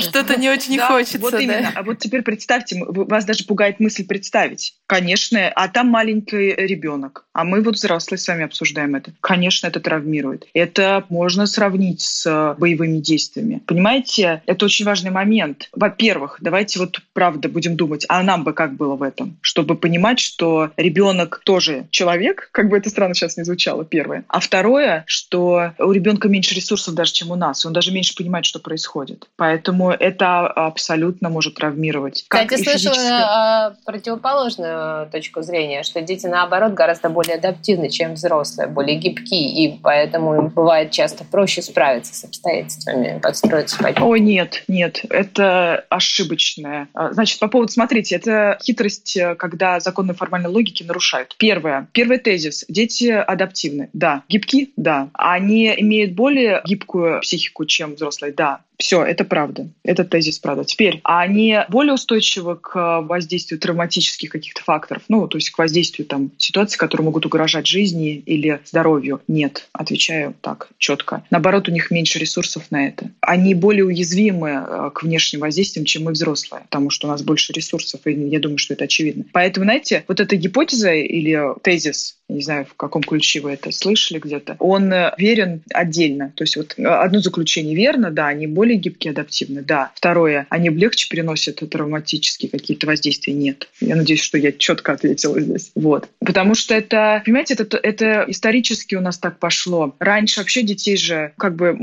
Что-то 0.00 0.38
не 0.38 0.50
очень 0.50 0.78
хочется. 0.78 1.18
Вот 1.18 1.34
именно. 1.34 1.72
А 1.74 1.82
вот 1.82 1.98
теперь 1.98 2.22
представьте, 2.22 2.82
вас 2.84 3.24
даже 3.24 3.44
пугает 3.44 3.80
мысль 3.80 4.06
представить. 4.06 4.74
Конечно, 4.86 5.48
а 5.48 5.68
там 5.68 5.86
маленький 5.88 6.54
ребенок, 6.54 7.24
а 7.32 7.44
мы 7.44 7.62
вот 7.62 7.76
взрослые 7.76 8.18
с 8.18 8.26
вами 8.26 8.44
обсуждаем 8.44 8.96
это. 8.96 9.12
Конечно, 9.20 9.66
это 9.66 9.80
травмирует. 9.80 10.46
Это 10.52 11.04
можно 11.08 11.46
сравнить 11.46 12.02
с 12.02 12.56
боевыми 12.58 12.98
действиями. 12.98 13.62
Понимаете, 13.68 14.42
это 14.46 14.64
очень 14.64 14.86
важный 14.86 15.10
момент. 15.10 15.68
Во-первых, 15.72 16.38
давайте 16.40 16.78
вот 16.78 17.00
правда 17.12 17.50
будем 17.50 17.76
думать, 17.76 18.06
а 18.08 18.22
нам 18.22 18.42
бы 18.42 18.54
как 18.54 18.74
было 18.74 18.96
в 18.96 19.02
этом, 19.02 19.36
чтобы 19.42 19.76
понимать, 19.76 20.18
что 20.20 20.70
ребенок 20.78 21.42
тоже 21.44 21.86
человек, 21.90 22.48
как 22.52 22.70
бы 22.70 22.78
это 22.78 22.88
странно 22.88 23.14
сейчас 23.14 23.36
не 23.36 23.44
звучало, 23.44 23.84
первое. 23.84 24.24
А 24.28 24.40
второе, 24.40 25.04
что 25.06 25.72
у 25.78 25.92
ребенка 25.92 26.28
меньше 26.28 26.54
ресурсов 26.54 26.94
даже, 26.94 27.12
чем 27.12 27.30
у 27.30 27.34
нас, 27.34 27.66
он 27.66 27.74
даже 27.74 27.92
меньше 27.92 28.16
понимает, 28.16 28.46
что 28.46 28.58
происходит. 28.58 29.28
Поэтому 29.36 29.90
это 29.90 30.46
абсолютно 30.46 31.28
может 31.28 31.56
травмировать. 31.56 32.24
Кстати, 32.26 32.48
как 32.48 32.58
слышала 32.58 32.94
физически... 32.94 33.84
противоположную 33.84 35.10
точку 35.10 35.42
зрения, 35.42 35.82
что 35.82 36.00
дети, 36.00 36.26
наоборот, 36.26 36.72
гораздо 36.72 37.10
более 37.10 37.36
адаптивны, 37.36 37.90
чем 37.90 38.14
взрослые, 38.14 38.66
более 38.66 38.96
гибкие, 38.96 39.50
и 39.50 39.78
поэтому 39.78 40.34
им 40.36 40.48
бывает 40.48 40.90
часто 40.90 41.24
проще 41.24 41.60
справиться 41.60 42.14
с 42.14 42.24
обстоятельствами, 42.24 43.20
подстроить 43.22 43.57
устроиться 43.58 43.76
спать? 43.76 44.00
О, 44.00 44.16
нет, 44.16 44.64
нет, 44.68 45.02
это 45.10 45.84
ошибочное. 45.88 46.88
А, 46.94 47.12
значит, 47.12 47.38
по 47.38 47.48
поводу, 47.48 47.72
смотрите, 47.72 48.16
это 48.16 48.58
хитрость, 48.62 49.16
э, 49.16 49.34
когда 49.34 49.80
законы 49.80 50.14
формальной 50.14 50.50
логики 50.50 50.82
нарушают. 50.82 51.34
Первое. 51.38 51.88
Первый 51.92 52.18
тезис. 52.18 52.64
Дети 52.68 53.10
адаптивны. 53.10 53.90
Да. 53.92 54.22
Гибки? 54.28 54.72
Да. 54.76 55.10
Они 55.14 55.74
имеют 55.78 56.12
более 56.12 56.62
гибкую 56.64 57.20
психику, 57.20 57.64
чем 57.64 57.94
взрослые? 57.94 58.32
Да. 58.32 58.60
Все, 58.78 59.02
это 59.02 59.24
правда. 59.24 59.68
Это 59.82 60.04
тезис 60.04 60.38
правда. 60.38 60.64
Теперь, 60.64 61.00
а 61.02 61.20
они 61.20 61.58
более 61.68 61.94
устойчивы 61.94 62.56
к 62.56 63.00
воздействию 63.00 63.58
травматических 63.58 64.30
каких-то 64.30 64.62
факторов, 64.62 65.02
ну, 65.08 65.26
то 65.26 65.36
есть 65.36 65.50
к 65.50 65.58
воздействию 65.58 66.06
там 66.06 66.30
ситуаций, 66.38 66.78
которые 66.78 67.04
могут 67.06 67.26
угрожать 67.26 67.66
жизни 67.66 68.22
или 68.24 68.60
здоровью? 68.64 69.20
Нет, 69.26 69.68
отвечаю 69.72 70.34
так, 70.40 70.68
четко. 70.78 71.24
Наоборот, 71.30 71.68
у 71.68 71.72
них 71.72 71.90
меньше 71.90 72.20
ресурсов 72.20 72.70
на 72.70 72.86
это. 72.86 73.10
Они 73.20 73.54
более 73.54 73.84
уязвимы 73.84 74.50
э, 74.50 74.90
к 74.94 75.02
внешним 75.02 75.40
воздействиям, 75.40 75.84
чем 75.84 76.04
мы 76.04 76.12
взрослые, 76.12 76.62
потому 76.62 76.90
что 76.90 77.08
у 77.08 77.10
нас 77.10 77.22
больше 77.22 77.52
ресурсов, 77.52 78.06
и 78.06 78.12
я 78.12 78.38
думаю, 78.38 78.58
что 78.58 78.74
это 78.74 78.84
очевидно. 78.84 79.24
Поэтому, 79.32 79.64
знаете, 79.64 80.04
вот 80.06 80.20
эта 80.20 80.36
гипотеза 80.36 80.92
или 80.92 81.40
тезис 81.62 82.17
не 82.28 82.42
знаю, 82.42 82.66
в 82.66 82.74
каком 82.74 83.02
ключе 83.02 83.40
вы 83.40 83.52
это 83.52 83.72
слышали 83.72 84.18
где-то, 84.18 84.56
он 84.58 84.92
э, 84.92 85.14
верен 85.16 85.62
отдельно. 85.72 86.32
То 86.34 86.44
есть 86.44 86.56
вот 86.56 86.74
э, 86.76 86.84
одно 86.84 87.20
заключение 87.20 87.74
верно, 87.74 88.10
да, 88.10 88.28
они 88.28 88.46
более 88.46 88.76
гибкие, 88.76 89.12
адаптивны, 89.12 89.62
да. 89.62 89.90
Второе, 89.94 90.46
они 90.50 90.68
легче 90.68 91.08
переносят 91.08 91.62
травматические 91.70 92.50
какие-то 92.50 92.86
воздействия, 92.86 93.32
нет. 93.32 93.68
Я 93.80 93.96
надеюсь, 93.96 94.20
что 94.20 94.36
я 94.36 94.52
четко 94.52 94.92
ответила 94.92 95.40
здесь. 95.40 95.70
Вот. 95.74 96.08
Потому 96.20 96.54
что 96.54 96.74
это, 96.74 97.22
понимаете, 97.24 97.54
это, 97.54 97.78
это 97.78 98.24
исторически 98.28 98.94
у 98.94 99.00
нас 99.00 99.18
так 99.18 99.38
пошло. 99.38 99.94
Раньше 99.98 100.40
вообще 100.40 100.62
детей 100.62 100.96
же 100.96 101.32
как 101.38 101.56
бы 101.56 101.76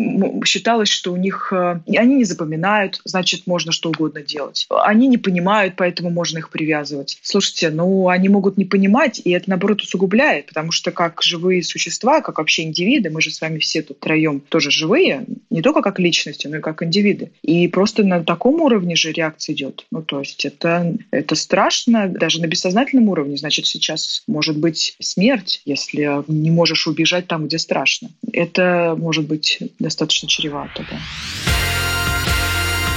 считалось, 0.45 0.89
что 0.89 1.12
у 1.12 1.17
них 1.17 1.51
э, 1.51 1.79
они 1.95 2.15
не 2.15 2.23
запоминают, 2.25 3.01
значит, 3.03 3.47
можно 3.47 3.71
что 3.71 3.89
угодно 3.89 4.21
делать. 4.21 4.67
Они 4.69 5.08
не 5.08 5.17
понимают, 5.17 5.73
поэтому 5.75 6.12
можно 6.12 6.38
их 6.38 6.49
привязывать. 6.49 7.17
Слушайте, 7.23 7.71
ну, 7.71 8.10
они 8.10 8.29
могут 8.29 8.58
не 8.58 8.65
понимать, 8.65 9.21
и 9.23 9.31
это, 9.31 9.49
наоборот, 9.49 9.81
усугубляет 9.81 10.35
помогает, 10.36 10.45
потому 10.48 10.71
что 10.71 10.91
как 10.91 11.21
живые 11.21 11.63
существа, 11.63 12.21
как 12.21 12.38
вообще 12.38 12.63
индивиды, 12.63 13.10
мы 13.10 13.21
же 13.21 13.32
с 13.32 13.41
вами 13.41 13.60
все 13.60 13.82
тут 13.82 14.00
троем 14.00 14.39
тоже 14.39 14.71
живые, 14.71 15.26
не 15.50 15.62
только 15.62 15.82
как 15.82 16.00
личности, 16.00 16.48
но 16.48 16.58
и 16.58 16.62
как 16.62 16.84
индивиды. 16.84 17.32
И 17.41 17.67
просто 17.67 18.04
на 18.04 18.24
таком 18.24 18.62
уровне 18.62 18.95
же 18.95 19.12
реакция 19.12 19.54
идет. 19.54 19.86
Ну, 19.91 20.02
то 20.02 20.19
есть 20.19 20.45
это, 20.45 20.95
это 21.12 21.36
страшно, 21.36 22.08
даже 22.08 22.41
на 22.41 22.48
бессознательном 22.48 23.10
уровне. 23.10 23.38
Значит, 23.38 23.67
сейчас 23.67 24.24
может 24.28 24.58
быть 24.58 24.95
смерть, 25.00 25.62
если 25.65 26.24
не 26.28 26.52
можешь 26.52 26.88
убежать 26.88 27.28
там, 27.28 27.48
где 27.48 27.58
страшно. 27.58 28.10
Это 28.32 28.95
может 28.98 29.26
быть 29.26 29.60
достаточно 29.80 30.28
чревато, 30.28 30.86
да. 30.89 31.00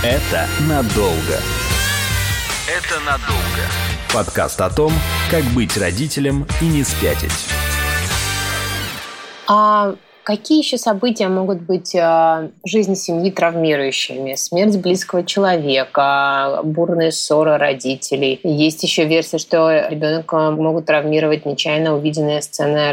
Это 0.02 0.48
надолго. 0.68 1.40
Это 2.68 3.00
надолго. 3.00 3.64
Подкаст 4.12 4.60
о 4.60 4.68
том, 4.68 4.92
как 5.30 5.42
быть 5.54 5.78
родителем 5.78 6.46
и 6.60 6.66
не 6.66 6.84
спятить. 6.84 7.32
А 9.46 9.94
Какие 10.28 10.58
еще 10.58 10.76
события 10.76 11.28
могут 11.28 11.62
быть 11.62 11.94
э, 11.94 11.98
в 11.98 12.68
жизни 12.68 12.92
семьи 12.92 13.30
травмирующими? 13.30 14.34
Смерть 14.34 14.76
близкого 14.76 15.24
человека, 15.24 16.60
бурные 16.64 17.12
ссоры 17.12 17.56
родителей. 17.56 18.38
Есть 18.44 18.82
еще 18.82 19.06
версия, 19.06 19.38
что 19.38 19.88
ребенка 19.88 20.50
могут 20.50 20.84
травмировать 20.84 21.46
нечаянно 21.46 21.96
увиденные 21.96 22.42
сцены 22.42 22.90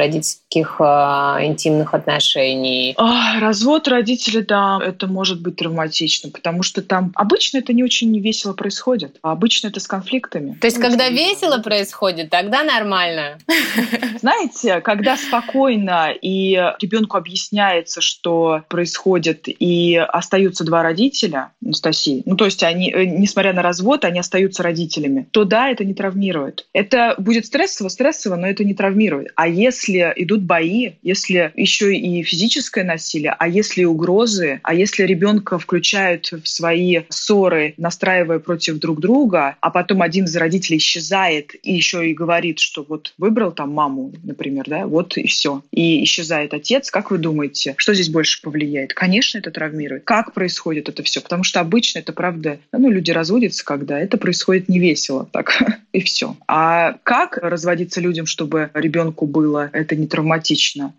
родительских 0.55 0.77
э, 0.79 1.45
интимных 1.45 1.93
отношений. 1.93 2.95
Ох, 2.97 3.39
развод 3.39 3.87
родителей, 3.87 4.43
да, 4.43 4.79
это 4.83 5.07
может 5.07 5.41
быть 5.41 5.57
травматично, 5.57 6.29
потому 6.29 6.63
что 6.63 6.81
там 6.81 7.11
обычно 7.15 7.59
это 7.59 7.73
не 7.73 7.83
очень 7.83 8.17
весело 8.19 8.53
происходит, 8.53 9.17
а 9.21 9.31
обычно 9.31 9.67
это 9.67 9.79
с 9.79 9.87
конфликтами. 9.87 10.57
То 10.59 10.67
есть, 10.67 10.79
когда 10.79 11.09
весело 11.09 11.59
происходит, 11.59 12.29
тогда 12.29 12.63
нормально. 12.63 13.37
Знаете, 14.19 14.81
когда 14.81 15.17
спокойно 15.17 16.11
и 16.21 16.53
ребенку 16.79 17.17
объясняется, 17.17 18.01
что 18.01 18.63
происходит, 18.69 19.47
и 19.47 19.95
остаются 19.95 20.63
два 20.63 20.83
родителя, 20.83 21.51
Анастасии, 21.63 22.23
ну 22.25 22.35
то 22.35 22.45
есть 22.45 22.63
они, 22.63 22.91
э, 22.91 23.05
несмотря 23.05 23.53
на 23.53 23.61
развод, 23.61 24.05
они 24.05 24.19
остаются 24.19 24.63
родителями, 24.63 25.27
то 25.31 25.43
да, 25.43 25.69
это 25.69 25.83
не 25.83 25.93
травмирует. 25.93 26.67
Это 26.73 27.15
будет 27.17 27.45
стрессово, 27.45 27.89
стрессово, 27.89 28.35
но 28.35 28.47
это 28.47 28.63
не 28.63 28.73
травмирует. 28.73 29.31
А 29.35 29.47
если 29.47 30.13
идут 30.15 30.44
бои, 30.45 30.91
если 31.01 31.51
еще 31.55 31.95
и 31.95 32.23
физическое 32.23 32.83
насилие, 32.83 33.35
а 33.37 33.47
если 33.47 33.83
угрозы, 33.83 34.59
а 34.63 34.73
если 34.73 35.03
ребенка 35.03 35.57
включают 35.57 36.31
в 36.31 36.47
свои 36.47 37.01
ссоры, 37.09 37.73
настраивая 37.77 38.39
против 38.39 38.79
друг 38.79 38.99
друга, 38.99 39.57
а 39.59 39.71
потом 39.71 40.01
один 40.01 40.25
из 40.25 40.35
родителей 40.35 40.77
исчезает 40.77 41.55
и 41.63 41.73
еще 41.73 42.09
и 42.09 42.13
говорит, 42.13 42.59
что 42.59 42.85
вот 42.87 43.13
выбрал 43.17 43.51
там 43.51 43.71
маму, 43.71 44.13
например, 44.23 44.65
да, 44.67 44.85
вот 44.85 45.17
и 45.17 45.27
все. 45.27 45.63
И 45.71 46.03
исчезает 46.03 46.53
отец. 46.53 46.91
Как 46.91 47.11
вы 47.11 47.17
думаете, 47.17 47.73
что 47.77 47.93
здесь 47.93 48.09
больше 48.09 48.41
повлияет? 48.41 48.93
Конечно, 48.93 49.39
это 49.39 49.51
травмирует. 49.51 50.03
Как 50.03 50.33
происходит 50.33 50.89
это 50.89 51.03
все? 51.03 51.21
Потому 51.21 51.43
что 51.43 51.59
обычно 51.59 51.99
это 51.99 52.13
правда, 52.13 52.59
ну, 52.71 52.89
люди 52.89 53.11
разводятся, 53.11 53.65
когда 53.65 53.99
это 53.99 54.17
происходит 54.17 54.69
не 54.69 54.79
весело, 54.79 55.27
так 55.31 55.57
и 55.91 56.01
все. 56.01 56.37
А 56.47 56.97
как 57.03 57.37
разводиться 57.37 57.99
людям, 57.99 58.25
чтобы 58.25 58.69
ребенку 58.73 59.25
было 59.25 59.69
это 59.73 59.95
не 59.95 60.07
травматично? 60.07 60.34